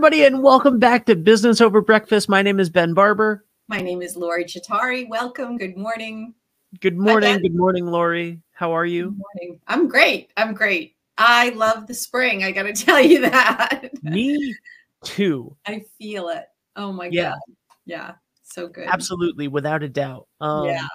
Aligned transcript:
Everybody, 0.00 0.24
and 0.24 0.42
welcome 0.42 0.78
back 0.78 1.04
to 1.04 1.14
Business 1.14 1.60
Over 1.60 1.82
Breakfast. 1.82 2.26
My 2.26 2.40
name 2.40 2.58
is 2.58 2.70
Ben 2.70 2.94
Barber. 2.94 3.44
My 3.68 3.82
name 3.82 4.00
is 4.00 4.16
Lori 4.16 4.46
Giuttari. 4.46 5.06
Welcome. 5.06 5.58
Good 5.58 5.76
morning. 5.76 6.32
Good 6.80 6.96
morning. 6.96 7.42
Good 7.42 7.54
morning, 7.54 7.84
Lori. 7.84 8.40
How 8.52 8.72
are 8.72 8.86
you? 8.86 9.10
Good 9.10 9.18
morning. 9.18 9.60
I'm 9.68 9.88
great. 9.88 10.30
I'm 10.38 10.54
great. 10.54 10.96
I 11.18 11.50
love 11.50 11.86
the 11.86 11.92
spring. 11.92 12.44
I 12.44 12.50
got 12.50 12.62
to 12.62 12.72
tell 12.86 12.98
you 12.98 13.20
that. 13.28 13.90
Me 14.02 14.56
too. 15.04 15.54
I 15.66 15.84
feel 15.98 16.30
it. 16.30 16.46
Oh 16.76 16.92
my 16.92 17.10
yeah. 17.12 17.32
God. 17.32 17.38
Yeah. 17.84 18.12
So 18.42 18.68
good. 18.68 18.88
Absolutely. 18.88 19.48
Without 19.48 19.82
a 19.82 19.88
doubt. 19.90 20.28
Um, 20.40 20.64
yeah. 20.64 20.86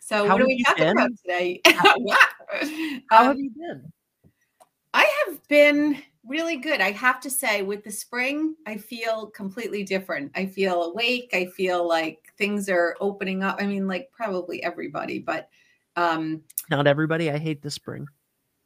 So, 0.00 0.24
what 0.24 0.40
are 0.40 0.46
we 0.46 0.64
talking 0.64 0.84
been? 0.84 0.98
about 0.98 1.10
today? 1.22 1.60
how, 1.66 1.94
how 3.08 3.20
um, 3.20 3.26
have 3.28 3.38
you 3.38 3.52
been? 3.56 3.92
I 4.94 5.08
have 5.28 5.46
been 5.46 6.02
really 6.26 6.56
good. 6.56 6.80
I 6.80 6.90
have 6.92 7.20
to 7.20 7.30
say, 7.30 7.62
with 7.62 7.84
the 7.84 7.90
spring, 7.90 8.54
I 8.66 8.76
feel 8.76 9.26
completely 9.28 9.84
different. 9.84 10.32
I 10.34 10.46
feel 10.46 10.84
awake. 10.84 11.30
I 11.32 11.46
feel 11.46 11.86
like 11.86 12.32
things 12.36 12.68
are 12.68 12.96
opening 13.00 13.42
up. 13.42 13.56
I 13.60 13.66
mean, 13.66 13.86
like 13.86 14.10
probably 14.12 14.62
everybody, 14.62 15.18
but 15.18 15.48
um 15.96 16.42
not 16.70 16.86
everybody. 16.86 17.30
I 17.30 17.38
hate 17.38 17.62
the 17.62 17.70
spring. 17.70 18.06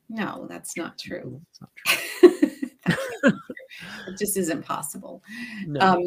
No, 0.08 0.46
that's 0.48 0.76
not 0.76 0.98
true. 0.98 1.40
That's 1.46 1.60
not 1.60 1.70
true. 3.22 3.32
it 4.08 4.18
just 4.18 4.36
isn't 4.36 4.64
possible. 4.64 5.22
No. 5.66 5.80
Um 5.80 6.02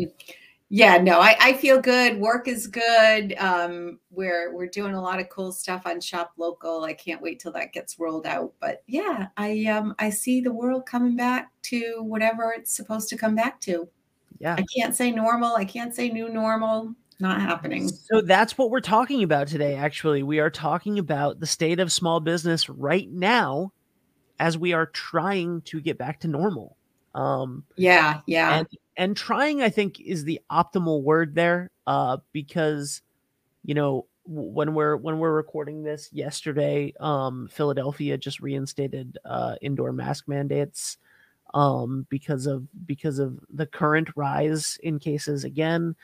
yeah 0.69 0.97
no 0.97 1.19
I, 1.19 1.35
I 1.39 1.53
feel 1.53 1.79
good 1.79 2.19
work 2.19 2.47
is 2.47 2.67
good 2.67 3.35
um 3.37 3.99
we're 4.09 4.53
we're 4.53 4.67
doing 4.67 4.95
a 4.95 5.01
lot 5.01 5.19
of 5.19 5.29
cool 5.29 5.51
stuff 5.53 5.83
on 5.85 6.01
shop 6.01 6.33
local 6.37 6.83
i 6.83 6.93
can't 6.93 7.21
wait 7.21 7.39
till 7.39 7.53
that 7.53 7.71
gets 7.71 7.97
rolled 7.99 8.25
out 8.25 8.53
but 8.59 8.83
yeah 8.87 9.27
i 9.37 9.65
um 9.65 9.95
i 9.99 10.09
see 10.09 10.41
the 10.41 10.51
world 10.51 10.85
coming 10.85 11.15
back 11.15 11.51
to 11.61 12.01
whatever 12.01 12.53
it's 12.55 12.75
supposed 12.75 13.09
to 13.09 13.17
come 13.17 13.35
back 13.35 13.59
to. 13.61 13.87
Yeah. 14.39 14.55
I 14.57 14.65
can't 14.75 14.95
say 14.95 15.11
normal 15.11 15.55
i 15.55 15.65
can't 15.65 15.95
say 15.95 16.09
new 16.09 16.29
normal 16.29 16.93
not 17.19 17.41
happening. 17.41 17.87
So 17.87 18.21
that's 18.21 18.59
what 18.59 18.69
we're 18.69 18.79
talking 18.79 19.23
about 19.23 19.47
today 19.47 19.75
actually 19.75 20.21
we 20.21 20.39
are 20.39 20.51
talking 20.51 20.99
about 20.99 21.39
the 21.39 21.47
state 21.47 21.79
of 21.79 21.91
small 21.91 22.19
business 22.19 22.69
right 22.69 23.09
now 23.09 23.71
as 24.39 24.57
we 24.57 24.73
are 24.73 24.85
trying 24.85 25.61
to 25.61 25.81
get 25.81 25.97
back 25.97 26.19
to 26.19 26.27
normal 26.27 26.76
um 27.15 27.63
yeah 27.75 28.21
yeah 28.25 28.59
and 28.59 28.67
and 28.97 29.17
trying 29.17 29.61
i 29.61 29.69
think 29.69 29.99
is 29.99 30.23
the 30.23 30.39
optimal 30.51 31.01
word 31.01 31.35
there 31.35 31.69
uh 31.87 32.17
because 32.31 33.01
you 33.63 33.73
know 33.73 34.05
when 34.25 34.73
we're 34.73 34.97
when 34.97 35.19
we're 35.19 35.33
recording 35.33 35.83
this 35.83 36.09
yesterday 36.11 36.93
um 36.99 37.47
philadelphia 37.51 38.17
just 38.17 38.39
reinstated 38.39 39.17
uh 39.25 39.55
indoor 39.61 39.91
mask 39.91 40.27
mandates 40.27 40.97
um 41.53 42.05
because 42.09 42.45
of 42.45 42.67
because 42.85 43.19
of 43.19 43.39
the 43.53 43.65
current 43.65 44.09
rise 44.15 44.77
in 44.83 44.99
cases 44.99 45.43
again 45.43 45.95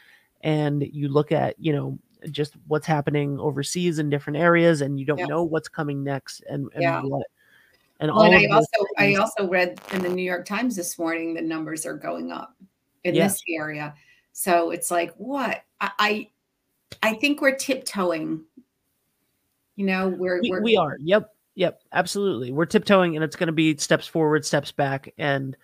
and 0.42 0.84
you 0.92 1.10
look 1.10 1.32
at 1.32 1.56
you 1.60 1.74
know 1.74 1.98
just 2.32 2.56
what's 2.68 2.88
happening 2.88 3.40
overseas 3.40 4.00
in 4.00 4.10
different 4.10 4.38
areas 4.38 4.82
and 4.82 5.00
you 5.00 5.06
don't 5.06 5.20
yeah. 5.20 5.26
know 5.26 5.44
what's 5.44 5.68
coming 5.68 6.04
next 6.04 6.44
and, 6.50 6.70
and 6.74 6.82
yeah. 6.82 7.02
what 7.02 7.28
and, 8.04 8.14
well, 8.14 8.26
and 8.26 8.36
I 8.36 8.54
also 8.54 8.68
things. 8.98 9.18
I 9.18 9.22
also 9.22 9.48
read 9.48 9.80
in 9.94 10.02
the 10.02 10.10
New 10.10 10.24
York 10.24 10.46
Times 10.46 10.76
this 10.76 11.00
morning 11.00 11.34
the 11.34 11.42
numbers 11.42 11.86
are 11.86 11.98
going 11.98 12.32
up 12.32 12.56
in 13.04 13.16
this 13.16 13.42
area. 13.50 13.94
So 14.34 14.72
it's 14.72 14.92
like, 14.92 15.14
what? 15.16 15.64
I, 15.80 15.92
I, 16.00 16.30
I 17.02 17.14
think 17.14 17.42
we're 17.42 17.56
tiptoeing. 17.56 18.42
You 19.76 19.86
know, 19.86 20.10
we're, 20.10 20.42
we, 20.42 20.50
we're 20.52 20.62
we 20.62 20.78
are. 20.78 20.98
Yep, 21.00 21.30
yep, 21.56 21.82
absolutely. 21.94 22.52
We're 22.52 22.66
tiptoeing, 22.66 23.16
and 23.16 23.24
it's 23.24 23.36
going 23.36 23.48
to 23.48 23.54
be 23.54 23.78
steps 23.78 24.06
forward, 24.06 24.46
steps 24.46 24.72
back, 24.72 25.14
and 25.18 25.56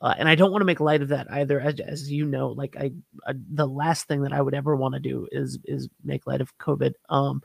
uh, 0.00 0.14
and 0.16 0.28
I 0.28 0.36
don't 0.36 0.52
want 0.52 0.60
to 0.60 0.66
make 0.66 0.80
light 0.80 1.02
of 1.02 1.08
that 1.08 1.30
either. 1.30 1.60
As, 1.60 1.80
as 1.80 2.10
you 2.10 2.24
know, 2.24 2.48
like 2.48 2.76
I, 2.78 2.92
uh, 3.26 3.34
the 3.50 3.66
last 3.66 4.06
thing 4.06 4.22
that 4.22 4.32
I 4.32 4.40
would 4.40 4.54
ever 4.54 4.76
want 4.76 4.94
to 4.94 5.00
do 5.00 5.26
is 5.32 5.58
is 5.64 5.88
make 6.04 6.26
light 6.26 6.40
of 6.40 6.56
COVID. 6.58 6.94
Um, 7.08 7.42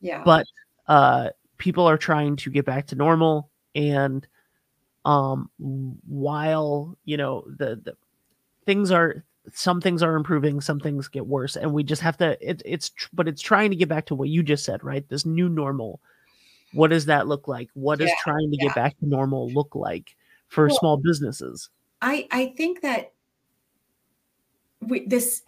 yeah. 0.00 0.22
But 0.24 0.46
uh, 0.86 1.30
people 1.58 1.86
are 1.86 1.98
trying 1.98 2.36
to 2.36 2.50
get 2.50 2.64
back 2.64 2.86
to 2.88 2.94
normal, 2.94 3.50
and 3.76 4.26
um, 5.04 5.50
while 5.58 6.98
you 7.04 7.16
know 7.16 7.44
the 7.46 7.76
the 7.76 7.96
things 8.64 8.90
are 8.90 9.24
some 9.52 9.80
things 9.80 10.02
are 10.02 10.16
improving 10.16 10.60
some 10.60 10.80
things 10.80 11.06
get 11.06 11.24
worse 11.24 11.54
and 11.54 11.72
we 11.72 11.84
just 11.84 12.02
have 12.02 12.16
to 12.16 12.36
it, 12.40 12.60
it's 12.64 12.90
but 13.12 13.28
it's 13.28 13.40
trying 13.40 13.70
to 13.70 13.76
get 13.76 13.88
back 13.88 14.06
to 14.06 14.16
what 14.16 14.28
you 14.28 14.42
just 14.42 14.64
said 14.64 14.82
right? 14.82 15.08
This 15.08 15.24
new 15.24 15.48
normal. 15.48 16.00
What 16.72 16.90
does 16.90 17.06
that 17.06 17.28
look 17.28 17.46
like? 17.46 17.70
What 17.74 18.00
yeah, 18.00 18.06
does 18.06 18.14
trying 18.24 18.50
to 18.50 18.56
yeah. 18.58 18.66
get 18.66 18.74
back 18.74 18.98
to 18.98 19.06
normal 19.06 19.48
look 19.50 19.76
like 19.76 20.16
for 20.48 20.66
well, 20.66 20.76
small 20.76 20.96
businesses? 20.96 21.68
I 22.02 22.26
i 22.32 22.46
think 22.56 22.80
that 22.80 23.12
we 24.80 25.06
this 25.06 25.42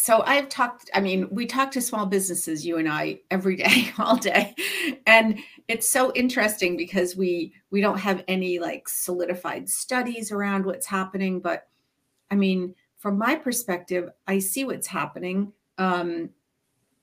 so 0.00 0.22
i've 0.26 0.48
talked 0.48 0.90
i 0.94 1.00
mean 1.00 1.28
we 1.30 1.46
talk 1.46 1.70
to 1.70 1.80
small 1.80 2.06
businesses 2.06 2.64
you 2.64 2.78
and 2.78 2.88
i 2.88 3.18
every 3.30 3.56
day 3.56 3.90
all 3.98 4.16
day 4.16 4.54
and 5.06 5.38
it's 5.68 5.88
so 5.88 6.12
interesting 6.14 6.76
because 6.76 7.16
we 7.16 7.52
we 7.70 7.80
don't 7.80 7.98
have 7.98 8.24
any 8.28 8.58
like 8.58 8.88
solidified 8.88 9.68
studies 9.68 10.32
around 10.32 10.64
what's 10.64 10.86
happening 10.86 11.40
but 11.40 11.68
I 12.30 12.36
mean, 12.36 12.74
from 12.98 13.18
my 13.18 13.34
perspective, 13.34 14.10
I 14.26 14.38
see 14.38 14.64
what's 14.64 14.86
happening. 14.86 15.52
Um, 15.78 16.30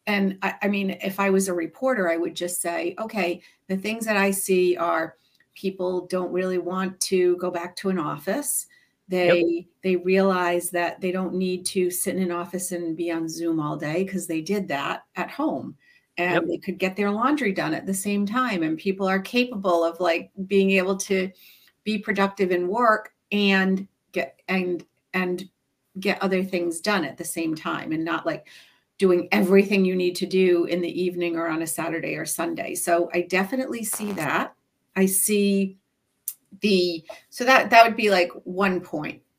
and 0.06 0.38
I, 0.42 0.56
I, 0.64 0.68
mean, 0.68 0.92
if 1.02 1.20
I 1.20 1.30
was 1.30 1.48
a 1.48 1.54
reporter, 1.54 2.10
I 2.10 2.18
would 2.18 2.36
just 2.36 2.62
say, 2.62 2.96
okay, 2.98 3.42
the 3.68 3.78
things 3.78 4.06
that 4.06 4.16
I 4.16 4.32
see 4.32 4.78
are 4.78 5.16
people 5.54 6.06
don't 6.08 6.32
really 6.32 6.60
want 6.60 7.00
to 7.02 7.36
go 7.38 7.52
back 7.52 7.76
to 7.78 7.90
an 7.90 8.00
office. 8.00 8.68
They 9.08 9.42
yep. 9.42 9.66
they 9.84 9.96
realize 9.96 10.70
that 10.72 11.00
they 11.00 11.12
don't 11.12 11.34
need 11.34 11.66
to 11.68 11.90
sit 11.90 12.16
in 12.16 12.24
an 12.24 12.32
office 12.32 12.72
and 12.72 12.98
be 12.98 13.12
on 13.12 13.30
Zoom 13.30 13.60
all 13.60 13.78
day 13.78 14.04
because 14.04 14.28
they 14.28 14.42
did 14.42 14.68
that 14.68 15.06
at 15.16 15.32
home 15.32 15.78
and 16.18 16.34
yep. 16.34 16.46
they 16.48 16.58
could 16.58 16.78
get 16.78 16.96
their 16.96 17.12
laundry 17.12 17.54
done 17.54 17.74
at 17.74 17.86
the 17.86 17.94
same 17.94 18.26
time. 18.26 18.64
And 18.64 18.78
people 18.78 19.08
are 19.08 19.20
capable 19.20 19.84
of 19.84 20.00
like 20.00 20.32
being 20.48 20.72
able 20.72 20.98
to 20.98 21.32
be 21.84 21.98
productive 21.98 22.52
in 22.52 22.68
work 22.68 23.14
and 23.32 23.88
get 24.12 24.42
and 24.48 24.86
and 25.14 25.50
get 26.00 26.22
other 26.22 26.44
things 26.44 26.80
done 26.80 27.04
at 27.06 27.18
the 27.18 27.26
same 27.26 27.56
time 27.56 27.92
and 27.92 28.04
not 28.04 28.26
like 28.26 28.48
doing 28.98 29.28
everything 29.32 29.86
you 29.86 29.96
need 29.96 30.16
to 30.16 30.26
do 30.26 30.66
in 30.66 30.82
the 30.82 31.02
evening 31.02 31.36
or 31.36 31.48
on 31.48 31.62
a 31.62 31.68
Saturday 31.68 32.16
or 32.16 32.26
Sunday. 32.26 32.74
So 32.76 33.10
I 33.14 33.22
definitely 33.22 33.84
see 33.84 34.12
that. 34.14 34.54
I 34.96 35.06
see 35.06 35.78
the 36.62 37.04
so 37.30 37.44
that 37.46 37.70
that 37.70 37.86
would 37.86 37.98
be 37.98 38.10
like 38.10 38.32
one. 38.44 38.84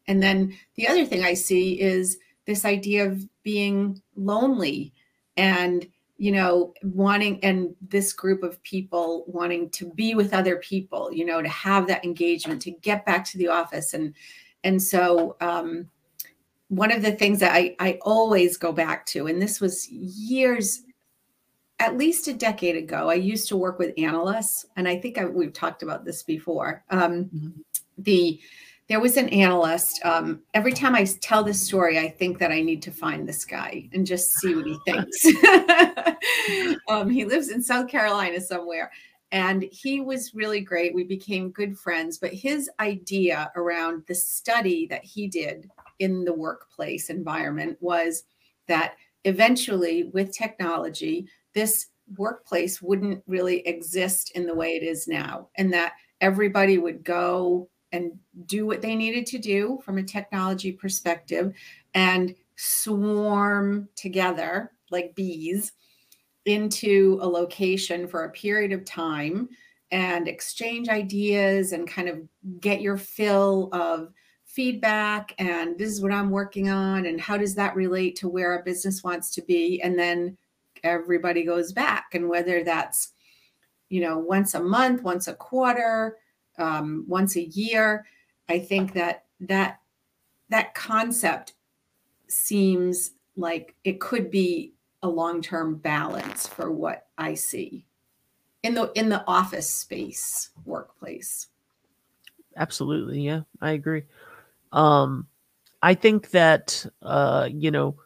And 0.06 0.22
then 0.22 0.56
the 0.76 0.88
other 0.88 1.04
thing 1.04 1.24
I 1.24 1.34
see 1.34 1.80
is 1.80 2.18
this 2.46 2.64
idea 2.64 3.06
of 3.06 3.28
being 3.42 4.00
lonely 4.16 4.92
and 5.36 5.86
you 6.16 6.32
know 6.32 6.74
wanting 6.82 7.38
and 7.44 7.74
this 7.80 8.12
group 8.12 8.42
of 8.42 8.60
people 8.62 9.24
wanting 9.28 9.70
to 9.70 9.88
be 9.92 10.16
with 10.16 10.34
other 10.34 10.56
people 10.56 11.12
you 11.12 11.24
know 11.24 11.40
to 11.40 11.48
have 11.48 11.86
that 11.86 12.04
engagement 12.04 12.60
to 12.62 12.72
get 12.72 13.06
back 13.06 13.24
to 13.24 13.38
the 13.38 13.46
office 13.46 13.94
and 13.94 14.14
and 14.64 14.82
so, 14.82 15.36
um, 15.40 15.88
one 16.68 16.92
of 16.92 17.02
the 17.02 17.12
things 17.12 17.40
that 17.40 17.54
I, 17.54 17.74
I 17.78 17.98
always 18.02 18.56
go 18.56 18.72
back 18.72 19.06
to, 19.06 19.26
and 19.26 19.40
this 19.40 19.60
was 19.60 19.88
years, 19.88 20.82
at 21.80 21.96
least 21.96 22.28
a 22.28 22.32
decade 22.32 22.76
ago, 22.76 23.08
I 23.08 23.14
used 23.14 23.48
to 23.48 23.56
work 23.56 23.78
with 23.78 23.94
analysts, 23.96 24.66
and 24.76 24.88
I 24.88 24.98
think 24.98 25.18
I, 25.18 25.24
we've 25.26 25.52
talked 25.52 25.82
about 25.82 26.04
this 26.04 26.22
before. 26.22 26.84
Um, 26.90 27.24
mm-hmm. 27.26 27.48
The 27.98 28.40
there 28.88 29.00
was 29.00 29.18
an 29.18 29.28
analyst. 29.28 30.00
Um, 30.04 30.40
every 30.54 30.72
time 30.72 30.94
I 30.94 31.04
tell 31.20 31.44
this 31.44 31.60
story, 31.60 31.98
I 31.98 32.08
think 32.08 32.38
that 32.38 32.50
I 32.50 32.62
need 32.62 32.80
to 32.82 32.90
find 32.90 33.28
this 33.28 33.44
guy 33.44 33.86
and 33.92 34.06
just 34.06 34.30
see 34.38 34.54
what 34.54 34.66
he 34.66 34.78
thinks. 34.86 35.26
um, 36.88 37.10
he 37.10 37.26
lives 37.26 37.50
in 37.50 37.62
South 37.62 37.86
Carolina 37.86 38.40
somewhere, 38.40 38.90
and 39.30 39.66
he 39.70 40.00
was 40.00 40.34
really 40.34 40.60
great. 40.60 40.94
We 40.94 41.04
became 41.04 41.50
good 41.50 41.78
friends, 41.78 42.18
but 42.18 42.32
his 42.32 42.70
idea 42.80 43.52
around 43.56 44.04
the 44.08 44.14
study 44.14 44.86
that 44.86 45.04
he 45.04 45.28
did 45.28 45.70
in 45.98 46.24
the 46.24 46.32
workplace 46.32 47.10
environment 47.10 47.76
was 47.80 48.24
that 48.68 48.94
eventually, 49.24 50.04
with 50.14 50.32
technology, 50.32 51.28
this 51.58 51.88
workplace 52.16 52.80
wouldn't 52.80 53.20
really 53.26 53.66
exist 53.66 54.30
in 54.36 54.46
the 54.46 54.54
way 54.54 54.76
it 54.76 54.84
is 54.84 55.08
now, 55.08 55.48
and 55.56 55.72
that 55.72 55.94
everybody 56.20 56.78
would 56.78 57.02
go 57.02 57.68
and 57.90 58.12
do 58.46 58.64
what 58.64 58.80
they 58.80 58.94
needed 58.94 59.26
to 59.26 59.38
do 59.38 59.80
from 59.84 59.98
a 59.98 60.02
technology 60.02 60.70
perspective 60.70 61.52
and 61.94 62.32
swarm 62.54 63.88
together 63.96 64.70
like 64.92 65.16
bees 65.16 65.72
into 66.44 67.18
a 67.20 67.26
location 67.26 68.06
for 68.06 68.24
a 68.24 68.30
period 68.30 68.72
of 68.72 68.84
time 68.84 69.48
and 69.90 70.28
exchange 70.28 70.88
ideas 70.88 71.72
and 71.72 71.88
kind 71.88 72.08
of 72.08 72.20
get 72.60 72.80
your 72.80 72.96
fill 72.96 73.68
of 73.72 74.12
feedback 74.44 75.34
and 75.38 75.76
this 75.78 75.90
is 75.90 76.00
what 76.00 76.12
I'm 76.12 76.30
working 76.30 76.68
on 76.68 77.06
and 77.06 77.20
how 77.20 77.36
does 77.36 77.54
that 77.56 77.74
relate 77.74 78.16
to 78.16 78.28
where 78.28 78.52
our 78.52 78.62
business 78.62 79.02
wants 79.02 79.30
to 79.34 79.42
be? 79.42 79.80
And 79.82 79.98
then 79.98 80.36
everybody 80.84 81.42
goes 81.44 81.72
back 81.72 82.14
and 82.14 82.28
whether 82.28 82.64
that's 82.64 83.12
you 83.88 84.00
know 84.00 84.18
once 84.18 84.54
a 84.54 84.62
month 84.62 85.02
once 85.02 85.28
a 85.28 85.34
quarter 85.34 86.16
um, 86.58 87.04
once 87.08 87.36
a 87.36 87.44
year 87.44 88.04
i 88.48 88.58
think 88.58 88.92
that 88.92 89.24
that 89.40 89.80
that 90.50 90.74
concept 90.74 91.54
seems 92.28 93.12
like 93.36 93.74
it 93.84 94.00
could 94.00 94.30
be 94.30 94.74
a 95.02 95.08
long-term 95.08 95.76
balance 95.76 96.46
for 96.46 96.70
what 96.70 97.06
I 97.16 97.34
see 97.34 97.84
in 98.62 98.74
the 98.74 98.90
in 98.94 99.08
the 99.08 99.24
office 99.26 99.72
space 99.72 100.50
workplace. 100.64 101.48
Absolutely, 102.56 103.20
yeah, 103.20 103.42
I 103.60 103.72
agree. 103.72 104.02
Um, 104.72 105.26
I 105.82 105.94
think 105.94 106.30
that 106.30 106.84
uh, 107.02 107.48
you 107.52 107.70
know 107.70 107.96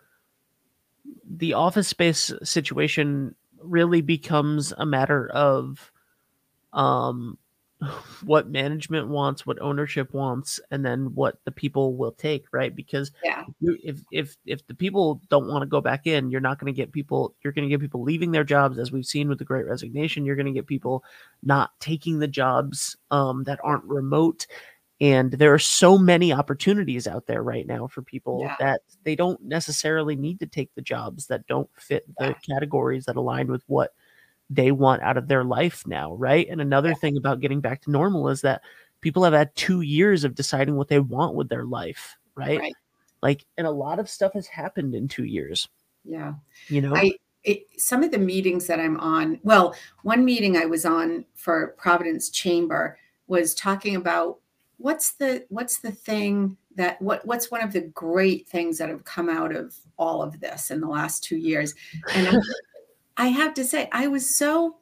the 1.36 1.54
office 1.54 1.88
space 1.88 2.32
situation 2.42 3.34
really 3.62 4.00
becomes 4.00 4.72
a 4.76 4.86
matter 4.86 5.28
of 5.30 5.92
um 6.72 7.38
what 8.24 8.48
management 8.48 9.08
wants, 9.08 9.46
what 9.46 9.60
ownership 9.60 10.12
wants, 10.12 10.60
and 10.70 10.84
then 10.84 11.14
what 11.14 11.38
the 11.44 11.50
people 11.50 11.96
will 11.96 12.12
take, 12.12 12.44
right? 12.52 12.74
Because 12.74 13.10
yeah. 13.24 13.44
if 13.60 14.00
if 14.12 14.36
if 14.46 14.66
the 14.66 14.74
people 14.74 15.20
don't 15.28 15.48
want 15.48 15.62
to 15.62 15.66
go 15.66 15.80
back 15.80 16.06
in, 16.06 16.30
you're 16.30 16.40
not 16.40 16.58
going 16.58 16.72
to 16.72 16.76
get 16.76 16.92
people. 16.92 17.34
You're 17.42 17.52
going 17.52 17.68
to 17.68 17.70
get 17.70 17.80
people 17.80 18.02
leaving 18.02 18.30
their 18.30 18.44
jobs, 18.44 18.78
as 18.78 18.92
we've 18.92 19.06
seen 19.06 19.28
with 19.28 19.38
the 19.38 19.44
Great 19.44 19.66
Resignation. 19.66 20.24
You're 20.24 20.36
going 20.36 20.46
to 20.46 20.52
get 20.52 20.66
people 20.66 21.04
not 21.42 21.72
taking 21.80 22.18
the 22.18 22.28
jobs 22.28 22.96
um, 23.10 23.44
that 23.44 23.58
aren't 23.64 23.84
remote. 23.84 24.46
And 25.02 25.32
there 25.32 25.52
are 25.52 25.58
so 25.58 25.98
many 25.98 26.32
opportunities 26.32 27.08
out 27.08 27.26
there 27.26 27.42
right 27.42 27.66
now 27.66 27.88
for 27.88 28.02
people 28.02 28.42
yeah. 28.42 28.54
that 28.60 28.82
they 29.02 29.16
don't 29.16 29.42
necessarily 29.42 30.14
need 30.14 30.38
to 30.38 30.46
take 30.46 30.72
the 30.76 30.80
jobs 30.80 31.26
that 31.26 31.44
don't 31.48 31.68
fit 31.76 32.06
the 32.20 32.28
yeah. 32.28 32.34
categories 32.48 33.04
that 33.06 33.16
align 33.16 33.50
with 33.50 33.64
what 33.66 33.94
they 34.48 34.70
want 34.70 35.02
out 35.02 35.16
of 35.16 35.26
their 35.26 35.42
life 35.42 35.84
now, 35.88 36.14
right? 36.14 36.46
And 36.48 36.60
another 36.60 36.90
yeah. 36.90 36.94
thing 36.94 37.16
about 37.16 37.40
getting 37.40 37.60
back 37.60 37.82
to 37.82 37.90
normal 37.90 38.28
is 38.28 38.42
that 38.42 38.62
people 39.00 39.24
have 39.24 39.32
had 39.32 39.52
two 39.56 39.80
years 39.80 40.22
of 40.22 40.36
deciding 40.36 40.76
what 40.76 40.86
they 40.86 41.00
want 41.00 41.34
with 41.34 41.48
their 41.48 41.64
life, 41.64 42.16
right? 42.36 42.60
right. 42.60 42.74
Like, 43.22 43.44
and 43.58 43.66
a 43.66 43.72
lot 43.72 43.98
of 43.98 44.08
stuff 44.08 44.34
has 44.34 44.46
happened 44.46 44.94
in 44.94 45.08
two 45.08 45.24
years. 45.24 45.68
Yeah. 46.04 46.34
You 46.68 46.80
know, 46.80 46.94
I, 46.94 47.14
it, 47.42 47.64
some 47.76 48.04
of 48.04 48.12
the 48.12 48.18
meetings 48.18 48.68
that 48.68 48.78
I'm 48.78 49.00
on, 49.00 49.40
well, 49.42 49.74
one 50.04 50.24
meeting 50.24 50.56
I 50.56 50.66
was 50.66 50.84
on 50.84 51.24
for 51.34 51.74
Providence 51.76 52.30
Chamber 52.30 52.98
was 53.26 53.52
talking 53.54 53.96
about 53.96 54.38
what's 54.82 55.12
the 55.12 55.44
what's 55.48 55.78
the 55.78 55.92
thing 55.92 56.56
that 56.74 57.00
what 57.00 57.24
what's 57.24 57.50
one 57.50 57.62
of 57.62 57.72
the 57.72 57.80
great 57.80 58.48
things 58.48 58.78
that 58.78 58.88
have 58.88 59.04
come 59.04 59.28
out 59.28 59.54
of 59.54 59.74
all 59.98 60.22
of 60.22 60.40
this 60.40 60.70
in 60.70 60.80
the 60.80 60.88
last 60.88 61.22
two 61.22 61.36
years 61.36 61.74
and 62.14 62.42
I 63.16 63.28
have 63.28 63.54
to 63.54 63.64
say, 63.64 63.88
I 63.92 64.08
was 64.08 64.34
so 64.34 64.76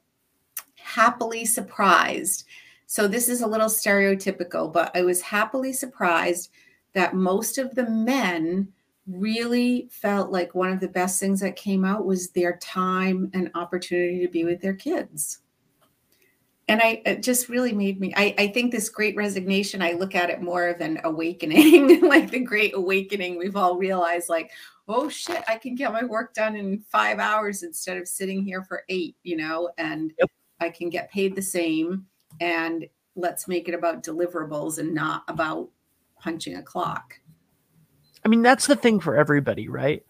happily 0.76 1.44
surprised. 1.44 2.46
So, 2.86 3.06
this 3.06 3.28
is 3.28 3.42
a 3.42 3.46
little 3.46 3.68
stereotypical, 3.68 4.72
but 4.72 4.90
I 4.96 5.02
was 5.02 5.20
happily 5.20 5.72
surprised 5.72 6.50
that 6.92 7.14
most 7.14 7.58
of 7.58 7.74
the 7.74 7.88
men 7.88 8.68
really 9.06 9.88
felt 9.90 10.30
like 10.30 10.54
one 10.54 10.72
of 10.72 10.80
the 10.80 10.88
best 10.88 11.18
things 11.18 11.40
that 11.40 11.56
came 11.56 11.84
out 11.84 12.06
was 12.06 12.30
their 12.30 12.56
time 12.58 13.30
and 13.34 13.50
opportunity 13.54 14.24
to 14.24 14.30
be 14.30 14.44
with 14.44 14.60
their 14.60 14.74
kids. 14.74 15.40
And 16.70 16.80
I 16.80 17.02
it 17.04 17.24
just 17.24 17.48
really 17.48 17.72
made 17.72 17.98
me, 17.98 18.14
I, 18.16 18.32
I 18.38 18.46
think 18.46 18.70
this 18.70 18.88
great 18.88 19.16
resignation, 19.16 19.82
I 19.82 19.92
look 19.92 20.14
at 20.14 20.30
it 20.30 20.40
more 20.40 20.68
of 20.68 20.80
an 20.80 21.00
awakening, 21.02 22.00
like 22.08 22.30
the 22.30 22.38
great 22.38 22.76
awakening. 22.76 23.38
We've 23.38 23.56
all 23.56 23.76
realized, 23.76 24.28
like, 24.28 24.52
oh 24.86 25.08
shit, 25.08 25.42
I 25.48 25.56
can 25.56 25.74
get 25.74 25.92
my 25.92 26.04
work 26.04 26.32
done 26.32 26.54
in 26.54 26.80
five 26.88 27.18
hours 27.18 27.64
instead 27.64 27.96
of 27.96 28.06
sitting 28.06 28.44
here 28.44 28.62
for 28.62 28.84
eight, 28.88 29.16
you 29.24 29.36
know, 29.36 29.70
and 29.78 30.12
yep. 30.16 30.30
I 30.60 30.70
can 30.70 30.90
get 30.90 31.10
paid 31.10 31.34
the 31.34 31.42
same. 31.42 32.06
And 32.40 32.86
let's 33.16 33.48
make 33.48 33.68
it 33.68 33.74
about 33.74 34.04
deliverables 34.04 34.78
and 34.78 34.94
not 34.94 35.24
about 35.26 35.70
punching 36.20 36.54
a 36.54 36.62
clock. 36.62 37.14
I 38.24 38.28
mean, 38.28 38.42
that's 38.42 38.68
the 38.68 38.76
thing 38.76 39.00
for 39.00 39.16
everybody, 39.16 39.68
right? 39.68 40.04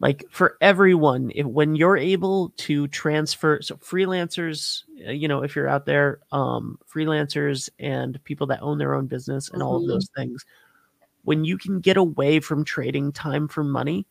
Like 0.00 0.24
for 0.30 0.56
everyone, 0.60 1.30
if, 1.34 1.46
when 1.46 1.76
you're 1.76 1.96
able 1.96 2.50
to 2.58 2.88
transfer, 2.88 3.62
so 3.62 3.76
freelancers, 3.76 4.82
uh, 5.06 5.12
you 5.12 5.28
know, 5.28 5.42
if 5.42 5.56
you're 5.56 5.68
out 5.68 5.86
there, 5.86 6.20
um, 6.32 6.78
freelancers 6.92 7.70
and 7.78 8.22
people 8.24 8.46
that 8.48 8.60
own 8.60 8.78
their 8.78 8.94
own 8.94 9.06
business 9.06 9.48
and 9.48 9.60
mm-hmm. 9.60 9.68
all 9.68 9.76
of 9.76 9.82
mm-hmm. 9.82 9.92
those 9.92 10.08
things, 10.16 10.44
when 11.22 11.44
you 11.44 11.56
can 11.56 11.80
get 11.80 11.96
away 11.96 12.40
from 12.40 12.64
trading 12.64 13.12
time 13.12 13.48
for 13.48 13.64
money, 13.64 14.06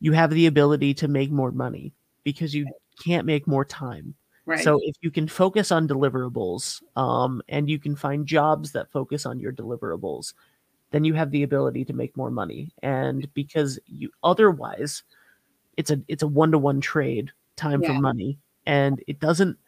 you 0.00 0.12
have 0.12 0.30
the 0.30 0.46
ability 0.46 0.94
to 0.94 1.08
make 1.08 1.30
more 1.30 1.52
money 1.52 1.92
because 2.24 2.54
you 2.54 2.66
can't 3.02 3.26
make 3.26 3.46
more 3.46 3.64
time. 3.64 4.14
Right. 4.44 4.62
So 4.62 4.78
if 4.82 4.96
you 5.00 5.10
can 5.10 5.26
focus 5.26 5.72
on 5.72 5.88
deliverables, 5.88 6.82
um, 6.96 7.42
and 7.48 7.68
you 7.68 7.78
can 7.78 7.96
find 7.96 8.26
jobs 8.26 8.72
that 8.72 8.90
focus 8.92 9.26
on 9.26 9.40
your 9.40 9.52
deliverables, 9.52 10.34
then 10.90 11.04
you 11.04 11.14
have 11.14 11.30
the 11.30 11.42
ability 11.42 11.84
to 11.86 11.92
make 11.92 12.16
more 12.16 12.30
money. 12.30 12.72
And 12.82 13.32
because 13.34 13.78
you 13.86 14.10
otherwise, 14.22 15.02
it's 15.76 15.90
a 15.90 16.00
it's 16.08 16.22
a 16.22 16.28
one 16.28 16.52
to 16.52 16.58
one 16.58 16.80
trade, 16.80 17.32
time 17.56 17.82
yeah. 17.82 17.88
for 17.88 18.00
money, 18.00 18.38
and 18.64 19.02
it 19.06 19.20
doesn't. 19.20 19.58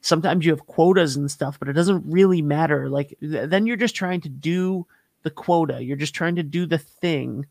Sometimes 0.00 0.44
you 0.44 0.52
have 0.52 0.66
quotas 0.66 1.16
and 1.16 1.30
stuff, 1.30 1.58
but 1.58 1.68
it 1.68 1.72
doesn't 1.72 2.04
really 2.06 2.42
matter. 2.42 2.88
Like 2.88 3.16
th- 3.20 3.48
then 3.48 3.66
you're 3.66 3.76
just 3.76 3.96
trying 3.96 4.20
to 4.22 4.28
do 4.28 4.86
the 5.22 5.30
quota. 5.30 5.82
You're 5.82 5.96
just 5.96 6.14
trying 6.14 6.36
to 6.36 6.42
do 6.42 6.66
the 6.66 6.78
thing 6.78 7.46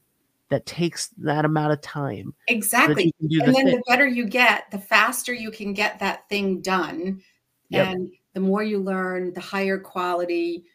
that 0.50 0.66
takes 0.66 1.08
that 1.18 1.44
amount 1.44 1.74
of 1.74 1.82
time. 1.82 2.34
Exactly. 2.48 3.14
So 3.22 3.28
the 3.28 3.40
and 3.44 3.56
then 3.56 3.66
thing. 3.66 3.76
the 3.76 3.84
better 3.88 4.08
you 4.08 4.26
get, 4.26 4.70
the 4.72 4.80
faster 4.80 5.34
you 5.34 5.52
can 5.52 5.74
get 5.74 6.00
that 6.00 6.30
thing 6.30 6.62
done. 6.62 7.22
Yep. 7.70 7.88
And 7.88 8.12
the 8.34 8.40
more 8.40 8.64
you 8.64 8.80
learn, 8.80 9.34
the 9.34 9.42
higher 9.42 9.80
quality 9.80 10.66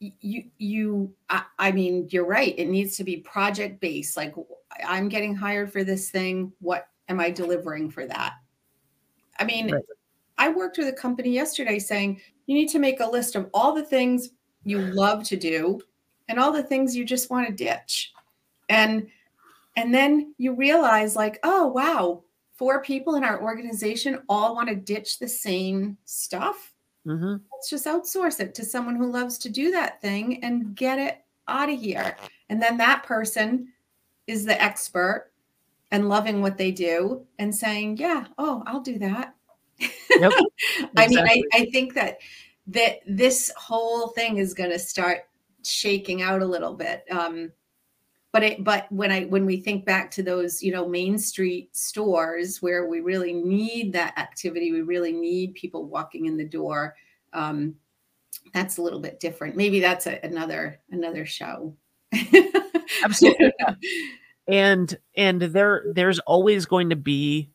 you 0.00 0.44
you 0.58 1.14
I, 1.28 1.42
I, 1.58 1.72
mean 1.72 2.08
you're 2.10 2.26
right. 2.26 2.54
It 2.56 2.68
needs 2.68 2.96
to 2.96 3.04
be 3.04 3.18
project 3.18 3.80
based 3.80 4.16
like 4.16 4.34
i'm 4.86 5.08
getting 5.08 5.34
hired 5.34 5.72
for 5.72 5.84
this 5.84 6.10
thing. 6.10 6.52
What 6.60 6.88
am 7.08 7.20
i 7.20 7.30
delivering 7.30 7.90
for 7.90 8.06
that? 8.06 8.34
I 9.38 9.44
mean 9.44 9.72
right. 9.72 9.82
i 10.36 10.48
worked 10.48 10.78
with 10.78 10.88
a 10.88 10.92
company 10.92 11.30
yesterday 11.30 11.78
saying 11.78 12.20
you 12.46 12.54
need 12.54 12.68
to 12.68 12.78
make 12.78 13.00
a 13.00 13.06
list 13.06 13.34
of 13.34 13.50
all 13.52 13.74
the 13.74 13.84
things 13.84 14.30
you 14.64 14.78
love 14.78 15.24
to 15.24 15.36
do 15.36 15.80
and 16.28 16.38
all 16.38 16.52
the 16.52 16.62
things 16.62 16.94
you 16.94 17.04
just 17.04 17.30
want 17.30 17.48
to 17.48 17.52
ditch. 17.52 18.12
And 18.68 19.08
and 19.76 19.94
then 19.94 20.34
you 20.38 20.54
realize 20.54 21.16
like 21.16 21.38
oh 21.42 21.66
wow 21.66 22.22
four 22.54 22.82
people 22.82 23.14
in 23.14 23.24
our 23.24 23.40
organization 23.40 24.20
all 24.28 24.54
want 24.54 24.68
to 24.68 24.74
ditch 24.74 25.18
the 25.18 25.28
same 25.28 25.96
stuff 26.04 26.72
mm-hmm. 27.08 27.36
let's 27.52 27.70
just 27.70 27.86
outsource 27.86 28.40
it 28.40 28.54
to 28.54 28.64
someone 28.64 28.96
who 28.96 29.10
loves 29.10 29.38
to 29.38 29.48
do 29.48 29.70
that 29.70 30.00
thing 30.00 30.42
and 30.44 30.74
get 30.74 30.98
it 30.98 31.24
out 31.48 31.70
of 31.70 31.80
here 31.80 32.16
and 32.48 32.62
then 32.62 32.76
that 32.76 33.02
person 33.04 33.68
is 34.26 34.44
the 34.44 34.62
expert 34.62 35.32
and 35.90 36.08
loving 36.08 36.42
what 36.42 36.58
they 36.58 36.70
do 36.70 37.24
and 37.38 37.54
saying 37.54 37.96
yeah 37.96 38.26
oh 38.36 38.62
i'll 38.66 38.80
do 38.80 38.98
that 38.98 39.34
yep, 40.10 40.32
i 40.96 41.08
mean 41.08 41.20
I, 41.20 41.42
I 41.54 41.70
think 41.72 41.94
that 41.94 42.18
that 42.68 43.00
this 43.06 43.50
whole 43.56 44.08
thing 44.08 44.36
is 44.36 44.52
going 44.52 44.70
to 44.70 44.78
start 44.78 45.28
shaking 45.64 46.22
out 46.22 46.42
a 46.42 46.46
little 46.46 46.74
bit. 46.74 47.04
Um, 47.10 47.50
but 48.32 48.42
it, 48.42 48.64
but 48.64 48.90
when 48.90 49.10
I 49.10 49.24
when 49.24 49.46
we 49.46 49.58
think 49.58 49.84
back 49.84 50.10
to 50.12 50.22
those 50.22 50.62
you 50.62 50.72
know 50.72 50.88
main 50.88 51.18
street 51.18 51.74
stores 51.74 52.60
where 52.60 52.86
we 52.86 53.00
really 53.00 53.32
need 53.32 53.92
that 53.94 54.18
activity, 54.18 54.72
we 54.72 54.82
really 54.82 55.12
need 55.12 55.54
people 55.54 55.86
walking 55.86 56.26
in 56.26 56.36
the 56.36 56.44
door. 56.44 56.94
Um, 57.32 57.74
that's 58.52 58.78
a 58.78 58.82
little 58.82 59.00
bit 59.00 59.20
different. 59.20 59.56
Maybe 59.56 59.80
that's 59.80 60.06
a, 60.06 60.20
another 60.22 60.80
another 60.90 61.24
show. 61.24 61.74
Absolutely. 63.04 63.52
and 64.46 64.98
and 65.16 65.40
there 65.40 65.84
there's 65.94 66.18
always 66.20 66.66
going 66.66 66.90
to 66.90 66.96
be 66.96 67.50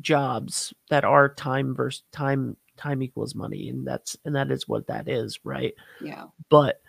jobs 0.00 0.74
that 0.90 1.04
are 1.04 1.28
time 1.28 1.74
versus 1.74 2.02
time 2.12 2.56
time 2.76 3.02
equals 3.02 3.34
money 3.34 3.70
and 3.70 3.86
that's 3.86 4.16
and 4.24 4.36
that 4.36 4.50
is 4.50 4.68
what 4.68 4.86
that 4.88 5.08
is 5.08 5.38
right 5.44 5.72
yeah 6.02 6.24
but 6.50 6.82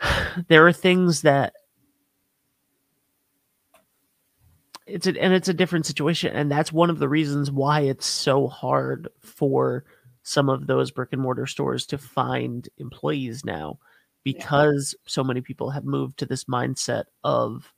there 0.48 0.64
are 0.66 0.72
things 0.72 1.22
that 1.22 1.54
it's 4.86 5.06
a, 5.06 5.20
and 5.20 5.32
it's 5.32 5.48
a 5.48 5.54
different 5.54 5.86
situation 5.86 6.34
and 6.34 6.50
that's 6.50 6.72
one 6.72 6.90
of 6.90 6.98
the 6.98 7.08
reasons 7.08 7.50
why 7.50 7.80
it's 7.80 8.06
so 8.06 8.46
hard 8.46 9.08
for 9.20 9.84
some 10.22 10.48
of 10.48 10.66
those 10.66 10.90
brick 10.90 11.10
and 11.12 11.22
mortar 11.22 11.46
stores 11.46 11.86
to 11.86 11.98
find 11.98 12.68
employees 12.78 13.44
now 13.44 13.78
because 14.22 14.94
yeah. 14.96 15.02
so 15.08 15.24
many 15.24 15.40
people 15.40 15.70
have 15.70 15.84
moved 15.84 16.18
to 16.18 16.26
this 16.26 16.44
mindset 16.44 17.04
of 17.24 17.72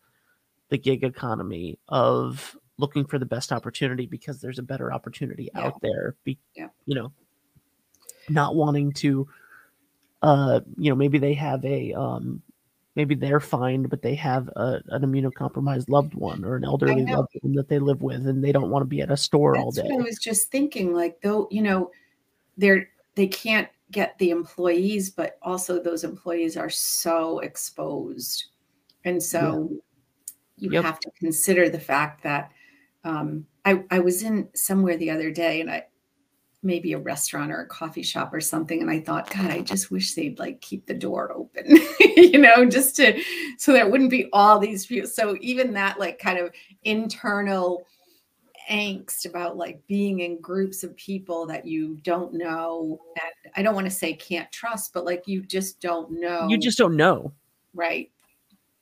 the 0.71 0.79
gig 0.79 1.05
economy 1.05 1.79
of 1.89 2.57
looking 2.77 3.05
for 3.05 3.19
the 3.19 3.27
best 3.27 3.53
opportunity 3.53 4.07
because 4.07 4.41
there's 4.41 4.59
a 4.59 4.63
better 4.63 4.93
opportunity 4.93 5.51
yeah. 5.55 5.61
out 5.61 5.81
there 5.83 6.15
be, 6.25 6.39
yeah. 6.55 6.69
you 6.87 6.95
know 6.95 7.13
not 8.29 8.55
wanting 8.55 8.93
to 8.93 9.27
uh, 10.23 10.61
you 10.77 10.91
know, 10.91 10.97
maybe 10.97 11.19
they 11.19 11.35
have 11.35 11.65
a, 11.65 11.93
um, 11.93 12.43
maybe 12.99 13.15
they're 13.15 13.41
fine, 13.41 13.85
but 13.85 14.03
they 14.03 14.17
have 14.17 14.49
a, 14.57 14.81
an 14.89 15.03
immunocompromised 15.03 15.89
loved 15.89 16.15
one 16.15 16.45
or 16.45 16.57
an 16.57 16.65
elderly 16.65 17.07
loved 17.07 17.31
one 17.43 17.55
that 17.55 17.69
they 17.69 17.79
live 17.79 18.03
with, 18.03 18.27
and 18.27 18.43
they 18.43 18.51
don't 18.51 18.71
want 18.71 18.83
to 18.83 18.89
be 18.89 19.01
at 19.01 19.11
a 19.11 19.17
store 19.17 19.55
That's 19.55 19.65
all 19.65 19.71
day. 19.71 19.89
I 19.91 20.03
was 20.03 20.19
just 20.19 20.51
thinking, 20.51 20.93
like, 20.93 21.21
though, 21.23 21.47
you 21.53 21.63
know, 21.63 21.93
they're 22.57 22.91
they 23.15 23.29
can't 23.29 23.69
get 23.93 24.19
the 24.19 24.31
employees, 24.31 25.11
but 25.11 25.39
also 25.43 25.81
those 25.81 26.03
employees 26.03 26.57
are 26.57 26.69
so 26.69 27.39
exposed. 27.39 28.47
And 29.05 29.23
so 29.23 29.69
yeah. 29.71 30.69
you 30.69 30.73
yep. 30.73 30.85
have 30.85 31.01
to 31.01 31.11
consider 31.19 31.69
the 31.69 31.81
fact 31.81 32.25
that 32.25 32.51
um, 33.05 33.47
I, 33.65 33.85
I 33.93 34.01
was 34.01 34.25
in 34.25 34.49
somewhere 34.55 34.97
the 34.97 35.11
other 35.11 35.31
day 35.31 35.61
and 35.61 35.71
I 35.71 35.87
maybe 36.63 36.93
a 36.93 36.99
restaurant 36.99 37.53
or 37.53 37.61
a 37.61 37.67
coffee 37.67 38.03
shop 38.03 38.35
or 38.35 38.41
something 38.41 38.81
and 38.81 38.91
i 38.91 38.99
thought 38.99 39.31
god 39.31 39.51
i 39.51 39.61
just 39.61 39.91
wish 39.93 40.15
they'd 40.15 40.39
like 40.41 40.61
keep 40.61 40.87
the 40.87 40.95
door 40.95 41.33
open 41.33 41.65
you 42.01 42.39
know 42.39 42.65
just 42.65 42.97
to 42.97 43.21
so 43.57 43.73
there 43.73 43.89
wouldn't 43.89 44.11
be 44.11 44.29
all 44.33 44.59
these 44.59 44.87
people. 44.87 45.09
So 45.09 45.37
even 45.41 45.73
that 45.75 45.99
like 45.99 46.19
kind 46.19 46.39
of 46.39 46.53
internal 46.85 47.87
angst 48.71 49.25
about 49.25 49.57
like 49.57 49.81
being 49.87 50.21
in 50.21 50.41
groups 50.41 50.85
of 50.85 50.95
people 50.97 51.47
that 51.47 51.67
you 51.67 51.97
don't 52.03 52.35
know 52.35 53.01
and 53.17 53.53
i 53.57 53.63
don't 53.63 53.75
want 53.75 53.87
to 53.87 53.91
say 53.91 54.13
can't 54.13 54.51
trust 54.53 54.93
but 54.93 55.07
like 55.07 55.23
you 55.27 55.43
just 55.43 55.81
don't 55.81 56.11
know. 56.11 56.47
you 56.49 56.59
just 56.59 56.77
don't 56.77 56.97
know. 56.97 57.33
Right. 57.75 58.11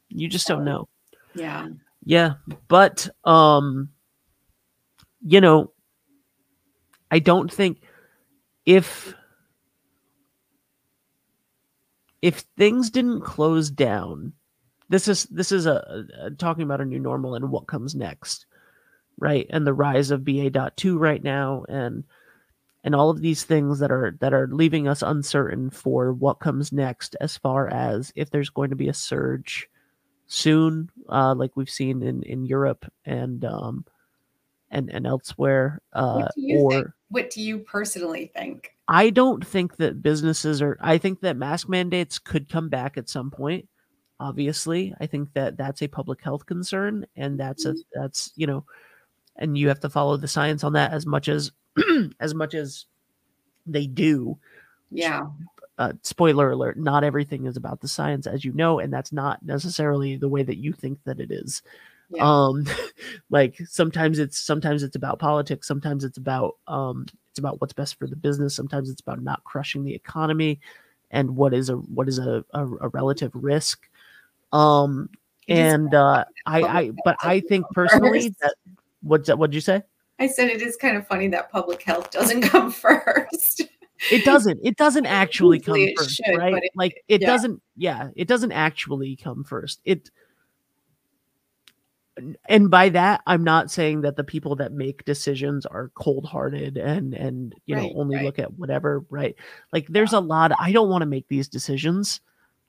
You 0.08 0.28
just 0.28 0.46
so, 0.46 0.56
don't 0.56 0.64
know. 0.64 0.88
yeah. 1.34 1.68
Yeah 2.04 2.34
but 2.68 3.08
um 3.24 3.88
you 5.24 5.40
know 5.40 5.72
i 7.10 7.18
don't 7.18 7.52
think 7.52 7.80
if 8.64 9.14
if 12.22 12.44
things 12.56 12.90
didn't 12.90 13.20
close 13.20 13.70
down 13.70 14.32
this 14.88 15.08
is 15.08 15.24
this 15.24 15.52
is 15.52 15.66
a, 15.66 16.04
a 16.20 16.30
talking 16.30 16.62
about 16.62 16.80
a 16.80 16.84
new 16.84 16.98
normal 16.98 17.34
and 17.34 17.50
what 17.50 17.66
comes 17.66 17.94
next 17.94 18.46
right? 19.18 19.46
And 19.50 19.66
the 19.66 19.74
rise 19.74 20.10
of 20.10 20.24
BA.2 20.24 20.98
right 20.98 21.22
now 21.22 21.64
and 21.68 22.04
and 22.84 22.94
all 22.94 23.10
of 23.10 23.20
these 23.20 23.42
things 23.42 23.80
that 23.80 23.90
are 23.90 24.16
that 24.20 24.32
are 24.32 24.48
leaving 24.48 24.86
us 24.86 25.02
uncertain 25.02 25.70
for 25.70 26.12
what 26.12 26.38
comes 26.38 26.72
next 26.72 27.16
as 27.20 27.36
far 27.36 27.68
as 27.68 28.12
if 28.14 28.30
there's 28.30 28.50
going 28.50 28.70
to 28.70 28.76
be 28.76 28.88
a 28.88 28.94
surge 28.94 29.68
soon 30.28 30.90
uh, 31.08 31.34
like 31.34 31.56
we've 31.56 31.70
seen 31.70 32.02
in 32.02 32.22
in 32.22 32.46
Europe 32.46 32.90
and 33.04 33.44
um 33.44 33.84
and 34.70 34.90
and 34.90 35.06
elsewhere 35.06 35.80
uh 35.92 36.28
or 36.50 36.70
think? 36.70 36.86
What 37.08 37.30
do 37.30 37.40
you 37.40 37.58
personally 37.58 38.30
think 38.34 38.72
I 38.88 39.10
don't 39.10 39.44
think 39.44 39.76
that 39.76 40.02
businesses 40.02 40.62
are 40.62 40.78
I 40.80 40.98
think 40.98 41.20
that 41.20 41.36
mask 41.36 41.68
mandates 41.68 42.18
could 42.18 42.48
come 42.48 42.68
back 42.68 42.96
at 42.96 43.08
some 43.08 43.30
point 43.30 43.68
obviously 44.18 44.94
I 45.00 45.06
think 45.06 45.32
that 45.34 45.56
that's 45.56 45.82
a 45.82 45.88
public 45.88 46.22
health 46.22 46.46
concern 46.46 47.06
and 47.16 47.38
that's 47.38 47.64
a 47.64 47.72
mm-hmm. 47.72 48.00
that's 48.00 48.32
you 48.36 48.46
know 48.46 48.64
and 49.38 49.56
you 49.56 49.68
have 49.68 49.80
to 49.80 49.90
follow 49.90 50.16
the 50.16 50.28
science 50.28 50.64
on 50.64 50.72
that 50.74 50.92
as 50.92 51.06
much 51.06 51.28
as 51.28 51.52
as 52.20 52.34
much 52.34 52.54
as 52.54 52.86
they 53.66 53.86
do. 53.86 54.38
Yeah. 54.90 55.26
Uh, 55.78 55.92
spoiler 56.02 56.50
alert: 56.50 56.78
not 56.78 57.04
everything 57.04 57.44
is 57.46 57.56
about 57.56 57.80
the 57.80 57.88
science, 57.88 58.26
as 58.26 58.44
you 58.44 58.52
know, 58.52 58.78
and 58.78 58.92
that's 58.92 59.12
not 59.12 59.44
necessarily 59.44 60.16
the 60.16 60.28
way 60.28 60.42
that 60.42 60.56
you 60.56 60.72
think 60.72 60.98
that 61.04 61.20
it 61.20 61.30
is. 61.30 61.62
Yeah. 62.10 62.22
Um, 62.22 62.66
like 63.30 63.56
sometimes 63.66 64.18
it's 64.18 64.38
sometimes 64.38 64.82
it's 64.82 64.96
about 64.96 65.18
politics, 65.18 65.66
sometimes 65.66 66.04
it's 66.04 66.18
about 66.18 66.56
um, 66.68 67.06
it's 67.30 67.38
about 67.38 67.60
what's 67.60 67.72
best 67.72 67.98
for 67.98 68.06
the 68.06 68.16
business, 68.16 68.54
sometimes 68.54 68.90
it's 68.90 69.00
about 69.00 69.22
not 69.22 69.44
crushing 69.44 69.84
the 69.84 69.94
economy, 69.94 70.60
and 71.10 71.36
what 71.36 71.52
is 71.52 71.68
a 71.68 71.74
what 71.76 72.08
is 72.08 72.18
a, 72.18 72.44
a, 72.50 72.66
a 72.66 72.88
relative 72.88 73.32
risk. 73.34 73.88
Um, 74.52 75.08
and 75.48 75.94
uh, 75.94 76.24
I, 76.46 76.62
I, 76.62 76.90
but 77.04 77.16
I 77.22 77.40
think 77.40 77.66
personally 77.72 78.34
that 78.40 78.54
What's 79.06 79.28
that? 79.28 79.38
What'd 79.38 79.54
you 79.54 79.60
say? 79.60 79.82
I 80.18 80.26
said 80.26 80.48
it 80.48 80.62
is 80.62 80.76
kind 80.76 80.96
of 80.96 81.06
funny 81.06 81.28
that 81.28 81.50
public 81.50 81.82
health 81.82 82.10
doesn't 82.10 82.42
come 82.50 82.70
first. 82.70 83.62
it 84.10 84.24
doesn't. 84.24 84.60
It 84.62 84.76
doesn't 84.76 85.06
actually 85.06 85.60
come 85.60 85.78
first, 85.96 86.16
should, 86.24 86.36
right? 86.36 86.54
It, 86.54 86.70
like 86.74 87.02
it 87.08 87.22
yeah. 87.22 87.28
doesn't. 87.28 87.62
Yeah, 87.76 88.10
it 88.16 88.28
doesn't 88.28 88.52
actually 88.52 89.16
come 89.16 89.44
first. 89.44 89.80
It. 89.84 90.10
And 92.48 92.70
by 92.70 92.88
that, 92.90 93.22
I'm 93.26 93.44
not 93.44 93.70
saying 93.70 94.00
that 94.02 94.16
the 94.16 94.24
people 94.24 94.56
that 94.56 94.72
make 94.72 95.04
decisions 95.04 95.66
are 95.66 95.90
cold-hearted 95.94 96.78
and 96.78 97.12
and 97.12 97.54
you 97.66 97.76
right, 97.76 97.82
know 97.82 98.00
only 98.00 98.16
right. 98.16 98.24
look 98.24 98.38
at 98.38 98.54
whatever. 98.54 99.04
Right? 99.10 99.36
Like 99.72 99.86
there's 99.88 100.12
yeah. 100.12 100.18
a 100.18 100.20
lot. 100.20 100.52
I 100.58 100.72
don't 100.72 100.88
want 100.88 101.02
to 101.02 101.06
make 101.06 101.28
these 101.28 101.48
decisions. 101.48 102.20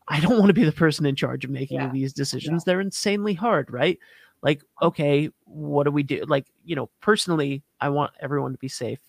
I 0.08 0.20
don't 0.20 0.38
want 0.38 0.48
to 0.48 0.54
be 0.54 0.64
the 0.64 0.72
person 0.72 1.06
in 1.06 1.16
charge 1.16 1.46
of 1.46 1.52
making 1.52 1.80
yeah. 1.80 1.90
these 1.90 2.14
decisions. 2.14 2.64
They're 2.64 2.82
insanely 2.82 3.34
hard, 3.34 3.72
right? 3.72 4.00
like 4.42 4.62
okay 4.82 5.30
what 5.46 5.84
do 5.84 5.92
we 5.92 6.04
do 6.04 6.24
like 6.28 6.48
you 6.64 6.76
know 6.76 6.90
personally 7.02 7.64
i 7.82 7.90
want 7.90 8.12
everyone 8.20 8.52
to 8.52 8.58
be 8.58 8.68
safe 8.68 9.00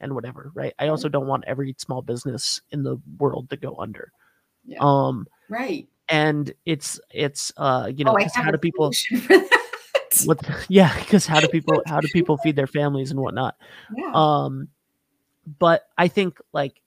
and 0.00 0.14
whatever 0.14 0.50
right 0.54 0.74
i 0.78 0.88
also 0.88 1.08
don't 1.08 1.26
want 1.26 1.44
every 1.46 1.74
small 1.78 2.02
business 2.02 2.60
in 2.70 2.82
the 2.82 2.96
world 3.18 3.48
to 3.50 3.56
go 3.56 3.76
under 3.78 4.12
yeah. 4.66 4.78
um 4.80 5.26
right 5.48 5.88
and 6.08 6.52
it's 6.66 7.00
it's 7.10 7.52
uh 7.56 7.90
you 7.94 8.04
know 8.04 8.16
oh, 8.18 8.28
how 8.34 8.50
do 8.50 8.58
people 8.58 8.92
what? 10.24 10.40
Yeah 10.68 10.96
because 11.00 11.26
how 11.26 11.40
do 11.40 11.48
people 11.48 11.82
how 11.86 12.00
do 12.00 12.08
people 12.12 12.36
feed 12.38 12.56
their 12.56 12.66
families 12.66 13.10
and 13.10 13.20
whatnot? 13.20 13.56
Yeah. 13.96 14.10
um 14.14 14.68
but 15.58 15.88
i 15.98 16.08
think 16.08 16.38
like 16.52 16.80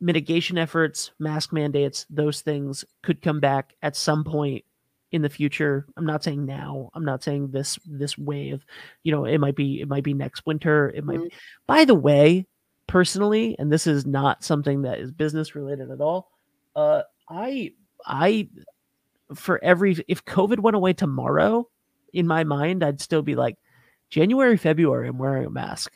mitigation 0.00 0.58
efforts 0.58 1.12
mask 1.18 1.52
mandates 1.52 2.06
those 2.10 2.40
things 2.40 2.84
could 3.02 3.22
come 3.22 3.40
back 3.40 3.74
at 3.82 3.96
some 3.96 4.24
point 4.24 4.64
in 5.10 5.22
the 5.22 5.30
future. 5.30 5.86
I'm 5.96 6.04
not 6.04 6.22
saying 6.22 6.44
now. 6.44 6.90
I'm 6.92 7.04
not 7.04 7.22
saying 7.24 7.50
this 7.50 7.78
this 7.86 8.18
wave. 8.18 8.64
You 9.04 9.12
know 9.12 9.24
it 9.24 9.38
might 9.38 9.56
be 9.56 9.80
it 9.80 9.88
might 9.88 10.04
be 10.04 10.14
next 10.14 10.44
winter. 10.44 10.90
It 10.90 11.04
might 11.04 11.16
mm-hmm. 11.16 11.28
be 11.28 11.34
by 11.66 11.84
the 11.84 11.94
way 11.94 12.46
personally 12.88 13.54
and 13.58 13.70
this 13.70 13.86
is 13.86 14.04
not 14.04 14.42
something 14.42 14.82
that 14.82 14.98
is 14.98 15.12
business 15.12 15.54
related 15.54 15.90
at 15.90 16.00
all 16.00 16.32
uh 16.74 17.02
i 17.28 17.70
i 18.06 18.48
for 19.34 19.62
every 19.62 19.94
if 20.08 20.24
covid 20.24 20.58
went 20.58 20.74
away 20.74 20.92
tomorrow 20.92 21.68
in 22.12 22.26
my 22.26 22.44
mind 22.44 22.84
i'd 22.84 23.00
still 23.00 23.22
be 23.22 23.34
like 23.34 23.56
january 24.10 24.56
february 24.56 25.08
i'm 25.08 25.18
wearing 25.18 25.46
a 25.46 25.50
mask 25.50 25.92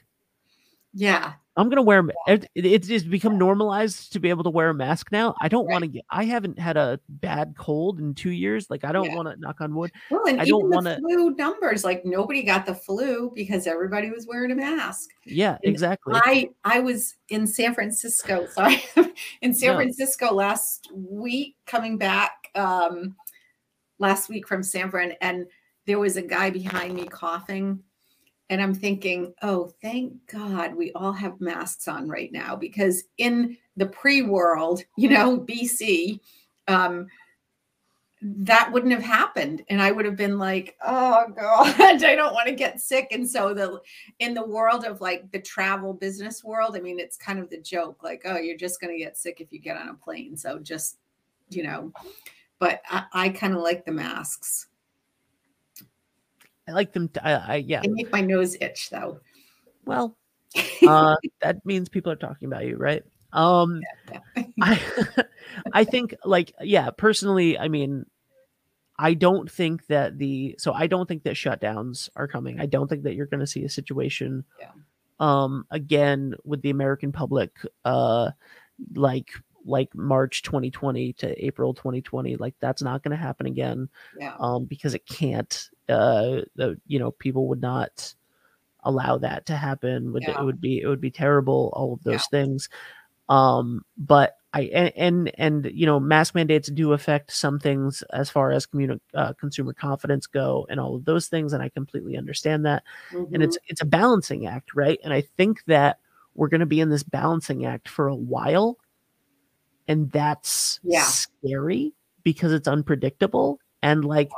yeah 0.92 1.35
I'm 1.54 1.69
gonna 1.69 1.83
wear 1.83 2.02
it, 2.26 2.49
it's 2.54 2.88
just 2.88 3.11
become 3.11 3.37
normalized 3.37 4.12
to 4.14 4.21
be 4.21 4.31
able 4.31 4.45
to 4.45 4.50
wear 4.50 4.71
a 4.71 4.75
mask 4.75 5.12
now. 5.12 5.35
I 5.38 5.49
don't 5.49 5.66
right. 5.66 5.73
want 5.73 5.83
to 5.83 5.88
get. 5.88 6.04
I 6.09 6.25
haven't 6.25 6.59
had 6.59 6.78
a 6.78 6.99
bad 7.11 7.54
cold 7.59 8.00
in 8.00 8.14
two 8.14 8.31
years. 8.31 8.71
Like 8.71 8.85
I 8.85 8.92
don't 8.92 9.11
yeah. 9.11 9.16
want 9.16 9.28
to 9.28 9.37
knock 9.38 9.61
on 9.61 9.75
wood. 9.75 9.92
Well, 10.11 10.26
and 10.26 10.40
I 10.40 10.47
don't 10.47 10.71
want 10.71 10.87
to 10.87 10.97
flu 10.97 11.35
numbers. 11.35 11.85
Like 11.85 12.07
nobody 12.07 12.42
got 12.42 12.64
the 12.64 12.75
flu 12.75 13.33
because 13.35 13.66
everybody 13.66 14.11
was 14.11 14.26
wearing 14.26 14.50
a 14.50 14.54
mask. 14.54 15.11
Yeah, 15.26 15.59
and 15.62 15.71
exactly. 15.71 16.14
I 16.16 16.49
I 16.64 16.81
was 16.81 17.16
in 17.28 17.47
San 17.47 17.75
Francisco. 17.75 18.47
Sorry, 18.52 18.83
in 19.42 19.52
San 19.52 19.76
Francisco 19.76 20.33
last 20.33 20.90
week, 20.95 21.57
coming 21.66 21.99
back 21.99 22.49
um, 22.54 23.14
last 23.99 24.31
week 24.31 24.49
from 24.49 24.62
San 24.62 24.90
Fran, 24.90 25.12
and 25.21 25.45
there 25.87 25.99
was 25.99 26.17
a 26.17 26.23
guy 26.23 26.51
behind 26.51 26.95
me 26.95 27.07
coughing 27.07 27.83
and 28.53 28.61
I'm 28.61 28.75
thinking, 28.75 29.33
oh, 29.41 29.73
thank 29.81 30.15
God 30.31 30.75
we 30.75 30.93
all 30.93 31.12
have 31.12 31.41
masks 31.41 31.89
on 31.89 32.07
right 32.09 32.31
now 32.31 32.55
because 32.55 33.05
in 33.17 33.57
the 33.79 33.87
pre 33.87 34.21
world, 34.21 34.83
you 34.97 35.09
know, 35.09 35.39
BC, 35.39 36.21
um, 36.69 37.07
that 38.21 38.71
wouldn't 38.71 38.93
have 38.93 39.03
happened. 39.03 39.65
And 39.69 39.83
I 39.83 39.91
would 39.91 40.05
have 40.05 40.17
been 40.17 40.39
like, 40.39 40.77
oh 40.87 41.25
God, 41.37 41.81
I 41.81 42.15
don't 42.15 42.35
want 42.35 42.47
to 42.47 42.55
get 42.55 42.81
sick. 42.81 43.09
And 43.11 43.29
so 43.29 43.55
the 43.55 43.81
in 44.19 44.35
the 44.35 44.47
world 44.47 44.85
of 44.85 45.01
like 45.01 45.31
the 45.33 45.41
travel 45.41 45.93
business 45.95 46.45
world, 46.45 46.77
I 46.77 46.81
mean, 46.81 47.01
it's 47.01 47.17
kind 47.17 47.39
of 47.39 47.51
the 47.51 47.61
joke, 47.61 48.03
like, 48.03 48.23
oh, 48.25 48.37
you're 48.37 48.57
just 48.57 48.81
gonna 48.81 48.99
get 48.99 49.17
sick 49.17 49.41
if 49.41 49.53
you 49.53 49.59
get 49.59 49.77
on 49.77 49.89
a 49.89 49.95
plane. 49.95 50.37
So 50.37 50.59
just, 50.59 50.99
you 51.49 51.62
know, 51.62 51.93
but 52.59 52.83
I, 52.89 53.05
I 53.12 53.29
kind 53.31 53.55
of 53.55 53.61
like 53.61 53.85
the 53.85 53.93
masks. 53.93 54.69
I 56.69 56.73
like 56.73 56.92
them. 56.92 57.09
To, 57.09 57.26
I, 57.26 57.33
I 57.33 57.57
yeah. 57.57 57.81
They 57.83 57.88
make 57.88 58.12
my 58.12 58.21
nose 58.21 58.57
itch 58.61 58.90
though. 58.90 59.21
Well, 59.85 60.16
uh, 60.87 61.16
that 61.40 61.64
means 61.64 61.88
people 61.88 62.12
are 62.12 62.16
talking 62.16 62.47
about 62.47 62.66
you, 62.66 62.76
right? 62.76 63.02
Um, 63.33 63.81
yeah, 64.11 64.19
yeah. 64.35 64.49
I 64.62 65.25
I 65.73 65.85
think 65.85 66.14
like 66.25 66.52
yeah, 66.61 66.90
personally, 66.90 67.59
I 67.59 67.69
mean, 67.69 68.07
I 68.99 69.14
don't 69.14 69.50
think 69.50 69.87
that 69.87 70.19
the 70.19 70.54
so 70.59 70.73
I 70.73 70.87
don't 70.87 71.09
think 71.09 71.25
that 71.25 71.35
shutdowns 71.35 72.09
are 72.16 72.28
coming. 72.28 72.61
I 72.61 72.66
don't 72.66 72.88
think 72.88 73.04
that 73.04 73.14
you're 73.14 73.26
going 73.26 73.40
to 73.40 73.47
see 73.47 73.64
a 73.64 73.69
situation. 73.69 74.45
Yeah. 74.61 74.71
Um, 75.21 75.66
again 75.71 76.35
with 76.42 76.62
the 76.62 76.71
American 76.71 77.12
public, 77.12 77.52
uh, 77.85 78.31
like 78.95 79.31
like 79.64 79.95
March 79.95 80.42
2020 80.42 81.12
to 81.14 81.45
April 81.45 81.75
2020. 81.75 82.37
Like 82.37 82.54
that's 82.61 82.83
not 82.83 83.02
going 83.02 83.16
to 83.16 83.23
happen 83.23 83.47
again. 83.47 83.88
Yeah. 84.19 84.35
Um, 84.38 84.64
because 84.64 84.95
it 84.95 85.07
can't. 85.07 85.71
Uh, 85.88 86.42
the 86.57 86.81
you 86.87 86.99
know 86.99 87.11
people 87.11 87.49
would 87.49 87.61
not 87.61 88.14
allow 88.85 89.19
that 89.19 89.47
to 89.47 89.57
happen. 89.57 90.12
Would 90.12 90.25
yeah. 90.25 90.40
it 90.40 90.45
would 90.45 90.61
be 90.61 90.81
it 90.81 90.87
would 90.87 91.00
be 91.00 91.11
terrible. 91.11 91.73
All 91.75 91.95
of 91.95 92.02
those 92.02 92.26
yeah. 92.33 92.38
things. 92.38 92.69
Um, 93.28 93.85
but 93.97 94.37
I 94.52 94.62
and, 94.62 94.92
and, 94.97 95.33
and 95.38 95.71
you 95.73 95.87
know 95.87 95.99
mask 95.99 96.35
mandates 96.35 96.71
do 96.71 96.92
affect 96.92 97.33
some 97.33 97.59
things 97.59 98.02
as 98.12 98.28
far 98.28 98.50
as 98.52 98.66
communi- 98.66 99.00
uh, 99.14 99.33
consumer 99.35 99.73
confidence 99.73 100.26
go 100.26 100.66
and 100.69 100.78
all 100.78 100.97
of 100.97 101.04
those 101.04 101.28
things, 101.28 101.52
and 101.52 101.62
I 101.62 101.69
completely 101.69 102.16
understand 102.16 102.66
that. 102.66 102.83
Mm-hmm. 103.12 103.35
And 103.35 103.42
it's 103.42 103.57
mm-hmm. 103.57 103.71
it's 103.71 103.81
a 103.81 103.87
balancing 103.87 104.47
act, 104.47 104.75
right? 104.75 104.99
And 105.02 105.12
I 105.12 105.23
think 105.37 105.64
that 105.66 105.99
we're 106.35 106.49
going 106.49 106.61
to 106.61 106.66
be 106.66 106.81
in 106.81 106.90
this 106.90 107.02
balancing 107.02 107.64
act 107.64 107.88
for 107.88 108.09
a 108.09 108.14
while 108.14 108.78
and 109.89 110.11
that's 110.12 110.81
Yeah. 110.83 111.03
scary 111.05 111.93
because 112.23 112.53
it's 112.53 112.69
unpredictable 112.69 113.59
and 113.83 114.05
like 114.05 114.31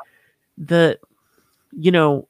the 0.57 0.99
you 1.73 1.91
know 1.91 2.29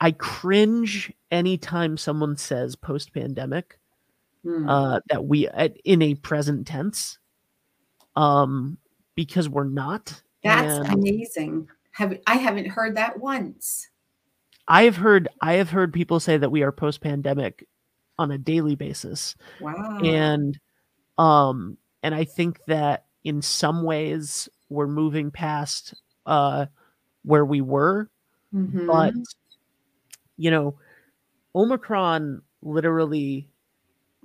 i 0.00 0.10
cringe 0.12 1.12
anytime 1.30 1.96
someone 1.96 2.36
says 2.36 2.76
post 2.76 3.12
pandemic 3.12 3.78
Hmm. 4.42 4.68
uh 4.68 5.00
that 5.10 5.24
we 5.26 5.48
at- 5.48 5.76
in 5.84 6.00
a 6.00 6.14
present 6.14 6.66
tense 6.66 7.18
um 8.16 8.78
because 9.14 9.48
we're 9.48 9.64
not 9.64 10.22
That's 10.42 10.78
and 10.78 10.94
amazing. 10.98 11.68
Have 11.92 12.18
I 12.26 12.36
haven't 12.36 12.68
heard 12.68 12.96
that 12.96 13.18
once. 13.20 13.88
i 14.68 14.84
have 14.84 14.96
heard 14.96 15.28
i 15.42 15.54
have 15.54 15.68
heard 15.70 15.92
people 15.92 16.20
say 16.20 16.38
that 16.38 16.50
we 16.50 16.62
are 16.62 16.72
post 16.72 17.00
pandemic 17.02 17.66
on 18.18 18.30
a 18.30 18.38
daily 18.38 18.76
basis 18.76 19.34
Wow. 19.60 19.98
and 20.02 20.58
um 21.18 21.76
and 22.02 22.14
i 22.14 22.24
think 22.24 22.60
that 22.66 23.04
in 23.24 23.42
some 23.42 23.82
ways 23.82 24.48
we're 24.68 24.86
moving 24.86 25.30
past 25.30 25.94
uh 26.26 26.66
where 27.24 27.44
we 27.44 27.60
were 27.60 28.08
Mhm. 28.54 28.86
but 28.86 29.14
you 30.36 30.50
know 30.50 30.74
omicron 31.54 32.42
literally 32.62 33.48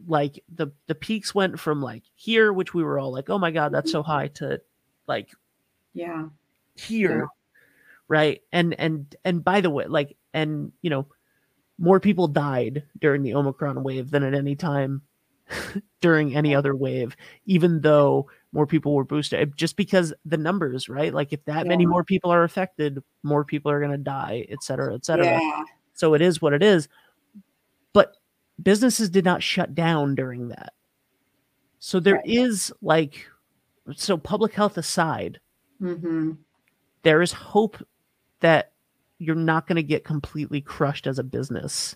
like 0.07 0.43
the 0.53 0.67
the 0.87 0.95
peaks 0.95 1.33
went 1.35 1.59
from 1.59 1.81
like 1.81 2.03
here 2.15 2.51
which 2.51 2.73
we 2.73 2.83
were 2.83 2.99
all 2.99 3.11
like 3.11 3.29
oh 3.29 3.37
my 3.37 3.51
god 3.51 3.71
that's 3.71 3.91
so 3.91 4.03
high 4.03 4.27
to 4.29 4.59
like 5.07 5.29
yeah. 5.93 6.27
here 6.75 7.27
right 8.07 8.41
and 8.51 8.73
and 8.79 9.15
and 9.23 9.43
by 9.43 9.61
the 9.61 9.69
way 9.69 9.85
like 9.85 10.17
and 10.33 10.71
you 10.81 10.89
know 10.89 11.05
more 11.77 11.99
people 11.99 12.27
died 12.27 12.83
during 12.99 13.21
the 13.23 13.33
omicron 13.35 13.83
wave 13.83 14.09
than 14.11 14.23
at 14.23 14.33
any 14.33 14.55
time 14.55 15.01
during 16.01 16.35
any 16.35 16.55
other 16.55 16.75
wave 16.75 17.15
even 17.45 17.81
though 17.81 18.27
more 18.51 18.65
people 18.65 18.93
were 18.95 19.03
boosted 19.03 19.55
just 19.55 19.75
because 19.75 20.13
the 20.25 20.37
numbers 20.37 20.89
right 20.89 21.13
like 21.13 21.31
if 21.33 21.43
that 21.45 21.67
many 21.67 21.85
more 21.85 22.03
people 22.03 22.31
are 22.31 22.43
affected 22.43 22.97
more 23.23 23.45
people 23.45 23.69
are 23.71 23.79
going 23.79 23.91
to 23.91 23.97
die 23.97 24.45
et 24.49 24.63
cetera 24.63 24.93
et 24.95 25.05
cetera 25.05 25.25
Yeah. 25.39 25.63
so 25.93 26.13
it 26.15 26.21
is 26.21 26.41
what 26.41 26.53
it 26.53 26.63
is 26.63 26.87
but 27.93 28.15
businesses 28.63 29.09
did 29.09 29.23
not 29.25 29.43
shut 29.43 29.75
down 29.75 30.15
during 30.15 30.47
that 30.49 30.73
so 31.79 31.99
there 31.99 32.21
is 32.25 32.71
Right. 32.81 32.97
like 32.97 33.27
so 33.95 34.17
public 34.17 34.53
health 34.53 34.77
aside 34.77 35.39
hmm 35.79 36.31
there 37.03 37.21
is 37.21 37.31
hope 37.31 37.77
that 38.39 38.71
you're 39.19 39.35
not 39.35 39.67
going 39.67 39.75
to 39.75 39.83
get 39.83 40.03
completely 40.03 40.59
crushed 40.59 41.05
as 41.05 41.19
a 41.19 41.23
business 41.23 41.95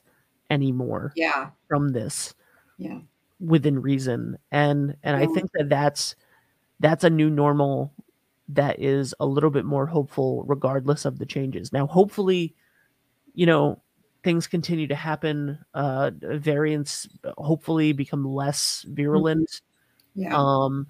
anymore 0.51 1.13
Yeah. 1.15 1.49
from 1.67 1.89
this 1.89 2.35
Yeah. 2.77 2.99
Within 3.39 3.81
reason 3.81 4.37
and 4.51 4.95
and 5.03 5.15
i 5.15 5.25
think 5.27 5.49
that 5.53 5.69
that's 5.69 6.15
that's 6.81 7.03
a 7.03 7.09
new 7.09 7.29
normal 7.29 7.93
that 8.49 8.79
is 8.81 9.13
a 9.19 9.25
little 9.25 9.49
bit 9.49 9.63
more 9.65 9.85
hopeful 9.85 10.43
regardless 10.45 11.05
of 11.05 11.19
the 11.19 11.25
changes 11.25 11.71
now 11.71 11.87
hopefully 11.87 12.53
you 13.33 13.45
know 13.45 13.81
things 14.23 14.45
continue 14.47 14.87
to 14.87 14.95
happen 14.95 15.57
uh 15.73 16.11
variants 16.21 17.07
hopefully 17.37 17.93
become 17.93 18.25
less 18.25 18.85
virulent 18.89 19.61
Yeah. 20.15 20.35
um 20.35 20.85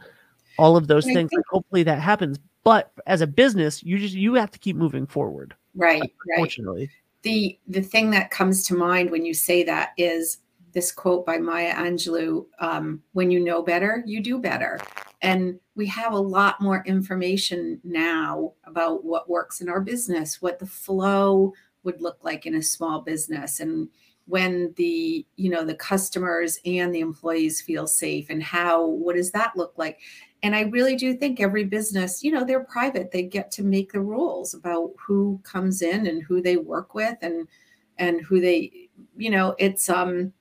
all 0.57 0.75
of 0.75 0.87
those 0.87 1.05
I 1.07 1.13
things 1.13 1.29
think- 1.29 1.45
hopefully 1.51 1.83
that 1.83 1.99
happens 1.99 2.39
but 2.63 2.91
as 3.05 3.21
a 3.21 3.27
business 3.27 3.83
you 3.83 3.99
just 3.99 4.15
you 4.15 4.33
have 4.33 4.49
to 4.51 4.59
keep 4.59 4.75
moving 4.75 5.05
forward 5.05 5.53
right. 5.75 6.01
Right. 6.01 6.11
unfortunately 6.31 6.89
the 7.21 7.59
the 7.67 7.81
thing 7.83 8.09
that 8.11 8.31
comes 8.31 8.65
to 8.67 8.73
mind 8.73 9.11
when 9.11 9.23
you 9.25 9.33
say 9.35 9.61
that 9.63 9.91
is 9.97 10.37
this 10.79 10.93
quote 10.93 11.25
by 11.25 11.37
Maya 11.37 11.73
Angelou 11.73 12.45
um, 12.59 13.03
when 13.11 13.29
you 13.29 13.41
know 13.41 13.61
better 13.61 14.01
you 14.05 14.23
do 14.23 14.39
better. 14.39 14.79
And 15.21 15.59
we 15.75 15.85
have 15.87 16.13
a 16.13 16.17
lot 16.17 16.61
more 16.61 16.85
information 16.85 17.81
now 17.83 18.53
about 18.63 19.03
what 19.03 19.29
works 19.29 19.59
in 19.59 19.67
our 19.67 19.81
business 19.81 20.41
what 20.41 20.57
the 20.57 20.65
flow 20.65 21.51
would 21.83 22.01
look 22.01 22.19
like 22.23 22.45
in 22.45 22.55
a 22.55 22.61
small 22.61 23.01
business 23.01 23.59
and 23.59 23.89
when 24.25 24.73
the 24.77 25.25
you 25.35 25.49
know 25.49 25.65
the 25.65 25.75
customers 25.75 26.59
and 26.63 26.95
the 26.95 27.01
employees 27.01 27.59
feel 27.59 27.85
safe 27.85 28.27
and 28.29 28.41
how 28.41 28.85
what 28.85 29.17
does 29.17 29.31
that 29.31 29.57
look 29.57 29.73
like? 29.75 29.99
And 30.43 30.55
i 30.55 30.61
really 30.61 30.95
do 30.95 31.13
think 31.13 31.41
every 31.41 31.65
business 31.65 32.23
you 32.23 32.31
know 32.31 32.45
they're 32.45 32.63
private. 32.63 33.11
They 33.11 33.23
get 33.23 33.51
to 33.51 33.63
make 33.63 33.91
the 33.91 33.99
rules 33.99 34.53
about 34.53 34.91
who 34.97 35.41
comes 35.43 35.81
in 35.81 36.07
and 36.07 36.23
who 36.23 36.41
they 36.41 36.55
work 36.55 36.93
with 36.93 37.17
and 37.21 37.49
and 37.97 38.21
who 38.21 38.39
they 38.39 38.87
you 39.17 39.29
know 39.29 39.55
it's 39.59 39.89
um 39.89 40.31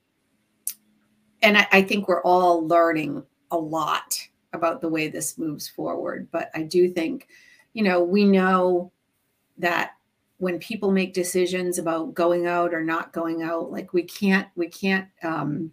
and 1.41 1.57
I, 1.57 1.67
I 1.71 1.81
think 1.81 2.07
we're 2.07 2.21
all 2.23 2.67
learning 2.67 3.23
a 3.51 3.57
lot 3.57 4.19
about 4.53 4.81
the 4.81 4.89
way 4.89 5.07
this 5.07 5.37
moves 5.37 5.67
forward 5.67 6.27
but 6.31 6.49
i 6.55 6.63
do 6.63 6.89
think 6.89 7.27
you 7.73 7.83
know 7.83 8.03
we 8.03 8.25
know 8.25 8.91
that 9.57 9.91
when 10.37 10.57
people 10.59 10.91
make 10.91 11.13
decisions 11.13 11.77
about 11.77 12.13
going 12.13 12.47
out 12.47 12.73
or 12.73 12.83
not 12.83 13.11
going 13.13 13.43
out 13.43 13.71
like 13.71 13.93
we 13.93 14.03
can't 14.03 14.47
we 14.55 14.67
can't 14.67 15.07
um 15.23 15.71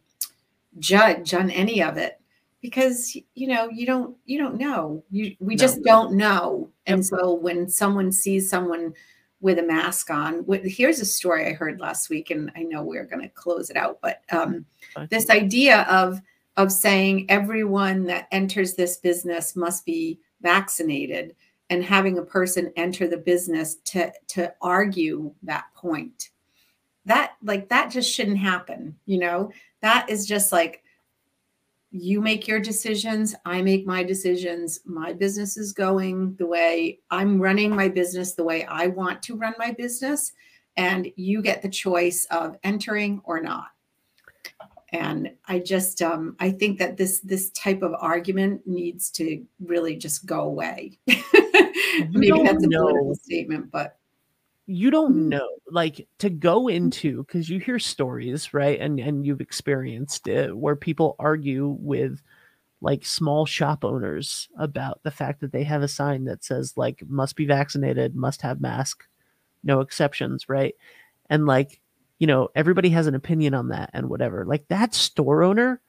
judge 0.79 1.33
on 1.35 1.51
any 1.51 1.83
of 1.83 1.97
it 1.97 2.21
because 2.61 3.17
you 3.35 3.47
know 3.47 3.69
you 3.69 3.87
don't 3.87 4.17
you 4.27 4.39
don't 4.39 4.57
know. 4.57 5.03
You 5.11 5.37
we 5.41 5.55
No. 5.55 5.59
just 5.59 5.83
don't 5.83 6.15
know. 6.15 6.69
And 6.87 7.05
so 7.05 7.33
when 7.33 7.69
someone 7.69 8.11
sees 8.13 8.51
someone 8.51 8.93
with 9.41 9.59
a 9.59 9.63
mask 9.63 10.11
on. 10.11 10.45
Here's 10.65 11.01
a 11.01 11.05
story 11.05 11.47
i 11.47 11.53
heard 11.53 11.81
last 11.81 12.11
week 12.11 12.31
and 12.31 12.51
i 12.57 12.63
know 12.63 12.83
we're 12.83 13.05
going 13.05 13.23
to 13.23 13.29
close 13.29 13.71
it 13.71 13.77
out 13.77 13.99
but 14.01 14.23
um, 14.31 14.65
this 15.11 15.31
idea 15.31 15.83
of 15.83 16.21
of 16.57 16.73
saying 16.73 17.27
everyone 17.29 18.05
that 18.05 18.29
enters 18.33 18.75
this 18.75 18.97
business 18.97 19.57
must 19.57 19.85
be 19.85 20.19
vaccinated 20.41 21.35
and 21.71 21.85
having 21.85 22.19
a 22.19 22.23
person 22.23 22.73
enter 22.77 23.07
the 23.07 23.17
business 23.17 23.77
to 23.85 24.13
to 24.29 24.53
argue 24.63 25.33
that 25.43 25.67
point. 25.75 26.31
That 27.05 27.33
like 27.43 27.69
that 27.69 27.91
just 27.91 28.13
shouldn't 28.13 28.39
happen 28.39 28.97
you 29.07 29.19
know? 29.19 29.53
That 29.83 30.09
is 30.09 30.27
just 30.27 30.53
like 30.53 30.83
you 31.99 32.21
make 32.21 32.47
your 32.47 32.61
decisions 32.61 33.35
i 33.45 33.63
make 33.63 33.87
my 33.87 34.03
decisions. 34.03 34.81
My 34.85 35.13
business 35.13 35.57
is 35.57 35.73
going 35.73 36.35
the 36.37 36.47
way 36.47 37.01
i'm 37.11 37.41
running 37.41 37.75
my 37.75 37.89
business 37.89 38.35
the 38.35 38.45
way 38.45 38.65
i 38.67 38.87
want 38.87 39.23
to 39.23 39.37
run 39.37 39.55
my 39.59 39.73
business 39.73 40.33
and 40.77 41.09
you 41.17 41.41
get 41.41 41.63
the 41.63 41.69
choice 41.71 42.27
of 42.31 42.57
entering 42.63 43.23
or 43.25 43.41
not. 43.41 43.69
And 44.93 45.31
i 45.47 45.59
just 45.59 46.03
um 46.03 46.37
i 46.39 46.51
think 46.51 46.79
that 46.79 46.97
this 46.97 47.21
this 47.21 47.51
type 47.51 47.83
of 47.83 47.95
argument 47.99 48.67
needs 48.67 49.11
to 49.13 49.45
really 49.61 49.97
just 49.97 50.27
go 50.27 50.41
away. 50.43 50.99
Maybe 51.07 52.43
that's 52.43 52.65
a 52.65 52.69
know. 52.69 52.83
political 52.83 53.15
statement 53.15 53.71
but 53.71 53.99
you 54.67 54.91
don't 54.91 55.15
Mm. 55.15 55.29
know 55.31 55.49
like 55.71 56.07
to 56.19 56.29
go 56.31 56.69
into 56.69 57.25
because 57.25 57.49
you 57.49 57.61
hear 57.61 57.79
stories 57.79 58.53
right 58.53 58.81
and 58.81 58.99
and 58.99 59.25
you've 59.27 59.41
experienced 59.41 60.27
it 60.29 60.57
where 60.57 60.77
people 60.77 61.15
argue 61.19 61.69
with 61.81 62.21
like 62.81 63.05
small 63.05 63.47
shop 63.47 63.85
owners 63.85 64.49
about 64.59 65.01
the 65.03 65.11
fact 65.11 65.41
that 65.41 65.53
they 65.53 65.65
have 65.65 65.83
a 65.83 65.89
sign 65.89 66.25
that 66.25 66.45
says 66.45 66.75
like 66.77 67.03
must 67.09 67.37
be 67.37 67.47
vaccinated 67.47 68.15
must 68.17 68.43
have 68.43 68.61
mask 68.61 69.07
no 69.65 69.81
exceptions 69.81 70.49
right? 70.49 70.75
And 71.31 71.47
like 71.47 71.81
you 72.19 72.27
know 72.27 72.49
everybody 72.55 72.89
has 72.91 73.07
an 73.07 73.15
opinion 73.15 73.55
on 73.55 73.69
that 73.69 73.91
and 73.93 74.09
whatever. 74.09 74.45
Like 74.45 74.67
that 74.69 74.95
store 74.95 75.43
owner 75.43 75.81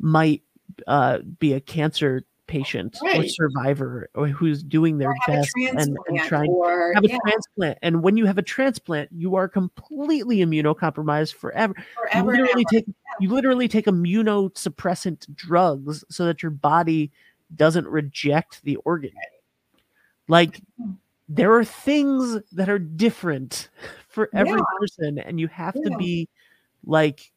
might 0.00 0.42
uh 0.86 1.18
be 1.38 1.52
a 1.52 1.60
cancer 1.60 2.24
patient 2.46 2.98
or 3.14 3.24
survivor 3.24 4.10
or 4.14 4.28
who's 4.28 4.62
doing 4.62 4.98
their 4.98 5.10
or 5.10 5.16
have 5.26 5.34
a 5.34 5.38
best 5.38 5.56
and, 5.56 5.96
and 6.08 6.20
trying 6.24 6.50
or 6.50 6.92
have 6.94 7.04
a 7.04 7.08
yeah, 7.08 7.18
transplant 7.20 7.78
and 7.82 8.02
when 8.02 8.16
you 8.16 8.26
have 8.26 8.36
a 8.38 8.42
transplant 8.42 9.08
you 9.12 9.34
are 9.34 9.48
completely 9.48 10.38
immunocompromised 10.38 11.34
forever. 11.34 11.74
You 11.76 11.84
forever 11.94 12.30
and 12.32 12.42
literally 12.42 12.64
take 12.66 12.84
you 13.20 13.28
literally 13.30 13.68
take 13.68 13.86
immunosuppressant 13.86 15.34
drugs 15.34 16.04
so 16.10 16.26
that 16.26 16.42
your 16.42 16.50
body 16.50 17.10
doesn't 17.56 17.86
reject 17.86 18.62
the 18.64 18.76
organ. 18.76 19.12
Like 20.28 20.60
Hmm. 20.78 20.92
there 21.28 21.54
are 21.54 21.64
things 21.64 22.38
that 22.52 22.68
are 22.68 22.78
different 22.78 23.68
for 24.08 24.28
every 24.34 24.52
Yeah. 24.58 24.64
person 24.78 25.18
and 25.18 25.40
you 25.40 25.48
have 25.48 25.74
to 25.74 25.96
be 25.98 26.28
like 26.84 27.32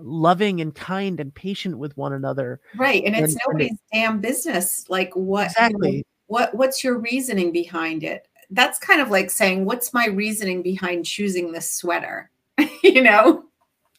loving 0.00 0.60
and 0.60 0.74
kind 0.74 1.20
and 1.20 1.34
patient 1.34 1.78
with 1.78 1.96
one 1.96 2.12
another 2.12 2.60
right 2.76 3.02
and 3.04 3.14
it's 3.14 3.20
and- 3.20 3.28
and 3.32 3.36
it- 3.36 3.42
nobody's 3.46 3.78
damn 3.92 4.20
business 4.20 4.84
like 4.88 5.10
what 5.14 5.46
exactly. 5.46 6.04
what 6.26 6.54
what's 6.54 6.82
your 6.82 6.98
reasoning 6.98 7.52
behind 7.52 8.02
it? 8.04 8.28
That's 8.50 8.78
kind 8.78 9.00
of 9.00 9.10
like 9.10 9.30
saying 9.30 9.64
what's 9.64 9.94
my 9.94 10.06
reasoning 10.06 10.62
behind 10.62 11.04
choosing 11.06 11.52
this 11.52 11.70
sweater? 11.70 12.30
You 12.82 13.02
know? 13.02 13.44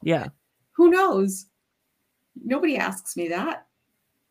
Yeah. 0.02 0.28
Who 0.74 0.90
knows? 0.90 1.46
Nobody 2.44 2.78
asks 2.78 3.16
me 3.16 3.30
that. 3.30 3.66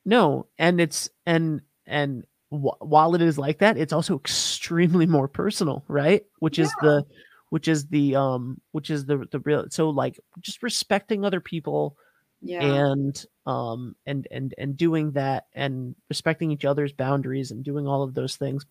No, 0.04 0.46
and 0.58 0.80
it's 0.80 1.08
and 1.26 1.60
and 1.86 2.24
wh- 2.50 2.80
while 2.80 3.14
it 3.14 3.22
is 3.22 3.38
like 3.38 3.58
that, 3.60 3.78
it's 3.78 3.92
also 3.92 4.16
extremely 4.16 5.06
more 5.06 5.26
personal, 5.28 5.84
right? 5.88 6.24
Which 6.40 6.58
is 6.58 6.70
the 6.82 7.04
which 7.52 7.68
is 7.68 7.84
the 7.88 8.16
um 8.16 8.58
which 8.70 8.88
is 8.88 9.04
the 9.04 9.28
the 9.30 9.38
real 9.40 9.66
so 9.68 9.90
like 9.90 10.18
just 10.40 10.62
respecting 10.62 11.22
other 11.22 11.38
people 11.40 11.94
Yeah. 12.40 12.62
and 12.64 13.26
um 13.44 13.94
and 14.06 14.26
and 14.30 14.54
and 14.56 14.74
doing 14.74 15.12
that 15.12 15.48
and 15.54 15.94
respecting 16.08 16.50
each 16.50 16.64
other's 16.64 16.94
boundaries 16.94 17.50
and 17.50 17.62
doing 17.62 17.86
all 17.86 18.02
of 18.02 18.14
those 18.14 18.36
things 18.36 18.64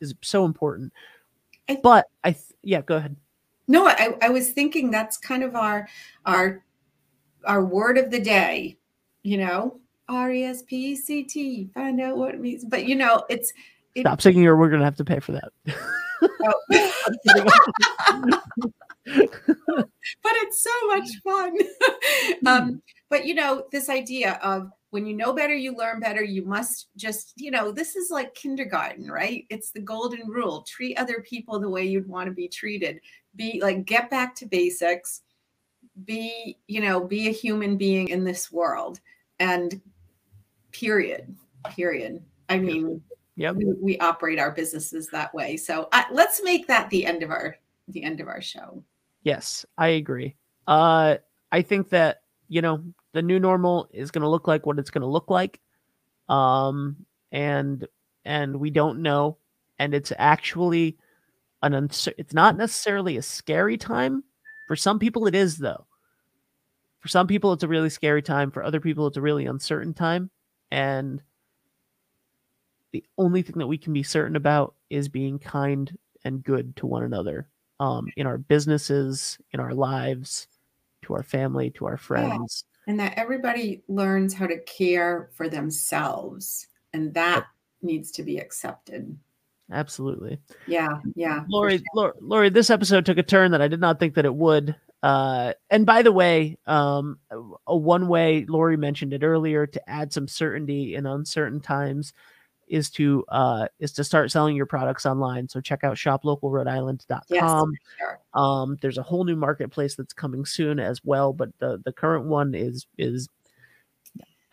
is 0.00 0.14
so 0.22 0.46
important 0.46 0.94
I- 1.68 1.80
but 1.82 2.06
i 2.24 2.32
th- 2.32 2.56
yeah 2.62 2.80
go 2.80 2.96
ahead 2.96 3.16
No, 3.68 3.86
I, 3.86 4.16
I 4.22 4.30
was 4.30 4.52
thinking 4.52 4.90
that's 4.90 5.18
kind 5.18 5.42
of 5.44 5.54
our 5.54 5.86
our 6.24 6.64
our 7.44 7.64
word 7.64 7.98
of 7.98 8.10
the 8.10 8.20
day, 8.20 8.76
you 9.22 9.36
know, 9.36 9.78
R 10.08 10.32
E 10.32 10.44
S 10.44 10.62
P 10.62 10.92
E 10.92 10.96
C 10.96 11.22
T. 11.22 11.68
Find 11.74 12.00
out 12.00 12.16
what 12.16 12.34
it 12.34 12.40
means. 12.40 12.64
But 12.64 12.86
you 12.88 12.96
know, 12.96 13.24
it's 13.28 13.52
it, 13.94 14.00
stop 14.00 14.20
singing 14.20 14.46
or 14.46 14.56
we're 14.56 14.70
gonna 14.70 14.84
have 14.84 14.96
to 14.96 15.04
pay 15.04 15.20
for 15.20 15.32
that 15.32 15.52
oh. 16.44 16.54
but 20.22 20.32
it's 20.34 20.62
so 20.62 20.86
much 20.88 21.08
fun. 21.24 21.56
um, 22.46 22.82
but 23.08 23.26
you 23.26 23.34
know, 23.34 23.64
this 23.72 23.88
idea 23.88 24.38
of 24.42 24.70
when 24.90 25.06
you 25.06 25.14
know 25.14 25.32
better, 25.32 25.54
you 25.54 25.74
learn 25.74 26.00
better. 26.00 26.22
You 26.22 26.44
must 26.44 26.88
just, 26.96 27.32
you 27.36 27.50
know, 27.50 27.72
this 27.72 27.96
is 27.96 28.10
like 28.10 28.34
kindergarten, 28.34 29.10
right? 29.10 29.46
It's 29.48 29.70
the 29.70 29.80
golden 29.80 30.28
rule. 30.28 30.64
Treat 30.68 30.98
other 30.98 31.24
people 31.26 31.58
the 31.58 31.68
way 31.68 31.84
you'd 31.84 32.08
want 32.08 32.28
to 32.28 32.34
be 32.34 32.48
treated. 32.48 33.00
Be 33.34 33.60
like, 33.62 33.84
get 33.84 34.10
back 34.10 34.34
to 34.36 34.46
basics. 34.46 35.22
Be, 36.04 36.58
you 36.68 36.80
know, 36.80 37.00
be 37.00 37.28
a 37.28 37.32
human 37.32 37.76
being 37.76 38.08
in 38.08 38.24
this 38.24 38.52
world. 38.52 39.00
And 39.40 39.80
period. 40.72 41.34
Period. 41.70 42.22
I 42.48 42.58
mean, 42.58 43.02
Yep. 43.36 43.56
we, 43.56 43.64
we 43.80 43.98
operate 43.98 44.38
our 44.38 44.50
businesses 44.50 45.08
that 45.08 45.32
way. 45.34 45.56
So 45.56 45.88
uh, 45.92 46.04
let's 46.10 46.42
make 46.42 46.66
that 46.66 46.90
the 46.90 47.06
end 47.06 47.22
of 47.22 47.30
our 47.30 47.56
the 47.88 48.02
end 48.02 48.20
of 48.20 48.28
our 48.28 48.40
show. 48.40 48.82
Yes, 49.22 49.64
I 49.78 49.88
agree. 49.88 50.36
Uh, 50.66 51.16
I 51.50 51.62
think 51.62 51.88
that 51.90 52.22
you 52.48 52.60
know 52.62 52.82
the 53.12 53.22
new 53.22 53.38
normal 53.40 53.88
is 53.92 54.10
going 54.10 54.22
to 54.22 54.28
look 54.28 54.46
like 54.46 54.66
what 54.66 54.78
it's 54.78 54.90
going 54.90 55.02
to 55.02 55.08
look 55.08 55.30
like, 55.30 55.60
um, 56.28 56.96
and 57.30 57.86
and 58.24 58.56
we 58.56 58.70
don't 58.70 59.00
know, 59.00 59.38
and 59.78 59.94
it's 59.94 60.12
actually 60.18 60.98
an 61.62 61.72
uncer- 61.72 62.14
It's 62.18 62.34
not 62.34 62.56
necessarily 62.56 63.16
a 63.16 63.22
scary 63.22 63.78
time. 63.78 64.24
For 64.68 64.76
some 64.76 64.98
people, 64.98 65.26
it 65.26 65.34
is 65.34 65.56
though. 65.58 65.86
For 67.00 67.08
some 67.08 67.26
people, 67.26 67.52
it's 67.52 67.64
a 67.64 67.68
really 67.68 67.90
scary 67.90 68.22
time. 68.22 68.50
For 68.50 68.62
other 68.62 68.80
people, 68.80 69.06
it's 69.06 69.16
a 69.16 69.22
really 69.22 69.46
uncertain 69.46 69.94
time, 69.94 70.30
and 70.70 71.22
the 72.92 73.04
only 73.18 73.42
thing 73.42 73.58
that 73.58 73.66
we 73.66 73.78
can 73.78 73.92
be 73.92 74.02
certain 74.02 74.36
about 74.36 74.74
is 74.90 75.08
being 75.08 75.38
kind 75.38 75.96
and 76.24 76.44
good 76.44 76.76
to 76.76 76.86
one 76.86 77.02
another 77.02 77.48
um, 77.80 78.06
in 78.16 78.26
our 78.26 78.38
businesses, 78.38 79.38
in 79.52 79.60
our 79.60 79.74
lives, 79.74 80.46
to 81.02 81.14
our 81.14 81.22
family, 81.22 81.70
to 81.70 81.86
our 81.86 81.96
friends. 81.96 82.64
And 82.86 83.00
that 83.00 83.14
everybody 83.16 83.82
learns 83.88 84.34
how 84.34 84.46
to 84.46 84.60
care 84.60 85.30
for 85.34 85.48
themselves. 85.48 86.68
And 86.92 87.14
that 87.14 87.46
needs 87.80 88.10
to 88.12 88.22
be 88.22 88.38
accepted. 88.38 89.16
Absolutely. 89.70 90.38
Yeah. 90.66 90.98
Yeah. 91.14 91.44
Lori, 91.48 91.78
sure. 91.78 91.84
Lori, 91.94 92.12
Lori, 92.20 92.50
this 92.50 92.70
episode 92.70 93.06
took 93.06 93.18
a 93.18 93.22
turn 93.22 93.52
that 93.52 93.62
I 93.62 93.68
did 93.68 93.80
not 93.80 93.98
think 93.98 94.14
that 94.14 94.24
it 94.24 94.34
would. 94.34 94.76
Uh, 95.02 95.54
and 95.70 95.86
by 95.86 96.02
the 96.02 96.12
way, 96.12 96.58
um, 96.66 97.18
a 97.66 97.76
one 97.76 98.06
way 98.06 98.44
Lori 98.48 98.76
mentioned 98.76 99.12
it 99.12 99.24
earlier 99.24 99.66
to 99.66 99.90
add 99.90 100.12
some 100.12 100.28
certainty 100.28 100.94
in 100.94 101.06
uncertain 101.06 101.60
times 101.60 102.12
is 102.72 102.88
to 102.88 103.22
uh 103.28 103.66
is 103.78 103.92
to 103.92 104.02
start 104.02 104.30
selling 104.30 104.56
your 104.56 104.66
products 104.66 105.04
online. 105.04 105.46
So 105.48 105.60
check 105.60 105.84
out 105.84 105.96
shoplocalrhodeisland.com. 105.96 107.22
Yes, 107.28 107.80
sure. 107.98 108.18
Um, 108.32 108.78
there's 108.80 108.96
a 108.96 109.02
whole 109.02 109.24
new 109.24 109.36
marketplace 109.36 109.94
that's 109.94 110.14
coming 110.14 110.46
soon 110.46 110.80
as 110.80 111.04
well, 111.04 111.34
but 111.34 111.50
the 111.58 111.80
the 111.84 111.92
current 111.92 112.24
one 112.24 112.54
is 112.54 112.86
is 112.96 113.28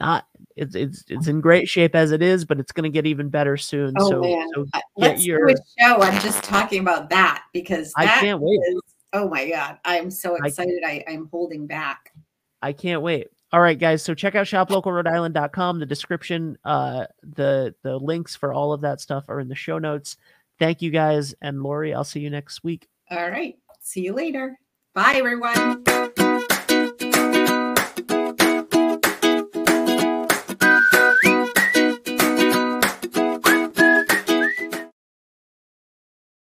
not 0.02 0.28
it's 0.58 0.76
it's 0.76 1.06
it's 1.08 1.28
in 1.28 1.40
great 1.40 1.70
shape 1.70 1.96
as 1.96 2.12
it 2.12 2.22
is, 2.22 2.44
but 2.44 2.60
it's 2.60 2.74
going 2.74 2.84
to 2.84 2.94
get 2.94 3.08
even 3.08 3.30
better 3.30 3.56
soon. 3.56 3.94
Oh, 3.98 4.10
so 4.10 4.22
man. 4.22 4.48
so 4.54 4.66
get 4.74 4.84
Let's 4.98 5.26
your 5.26 5.48
do 5.48 5.54
a 5.54 5.82
show. 5.82 6.02
I'm 6.02 6.20
just 6.22 6.44
talking 6.44 6.82
about 6.82 7.10
that 7.12 7.46
because 7.54 7.94
I 7.96 8.06
can't 8.06 8.42
wait. 8.42 8.60
is- 8.68 8.82
oh 9.14 9.30
my 9.30 9.50
God. 9.50 9.78
I'm 9.86 10.12
so 10.12 10.38
I- 10.44 10.48
excited. 10.48 10.84
I, 10.86 11.04
I'm 11.08 11.30
holding 11.32 11.68
back. 11.68 12.14
I 12.62 12.74
can't 12.74 13.02
wait. 13.02 13.28
All 13.52 13.62
right, 13.62 13.80
guys. 13.80 14.04
So 14.04 14.14
check 14.14 14.36
out 14.36 14.46
shoplocalrhodeisland.com. 14.46 15.80
The 15.80 15.86
description, 15.86 16.58
uh, 16.64 17.06
the 17.24 17.74
the 17.82 17.98
links 17.98 18.36
for 18.36 18.54
all 18.54 18.74
of 18.74 18.82
that 18.82 19.02
stuff 19.02 19.26
are 19.28 19.40
in 19.40 19.48
the 19.48 19.56
show 19.56 19.80
notes. 19.80 20.18
Thank 20.60 20.82
you 20.82 20.92
guys. 20.92 21.34
And 21.42 21.64
Lori, 21.64 21.94
I'll 21.94 22.04
see 22.04 22.20
you 22.20 22.30
next 22.30 22.64
week. 22.64 22.88
All 23.10 23.30
right. 23.30 23.56
See 23.82 24.02
you 24.02 24.14
later. 24.14 24.60
Bye, 24.94 25.14
everyone. 25.16 25.84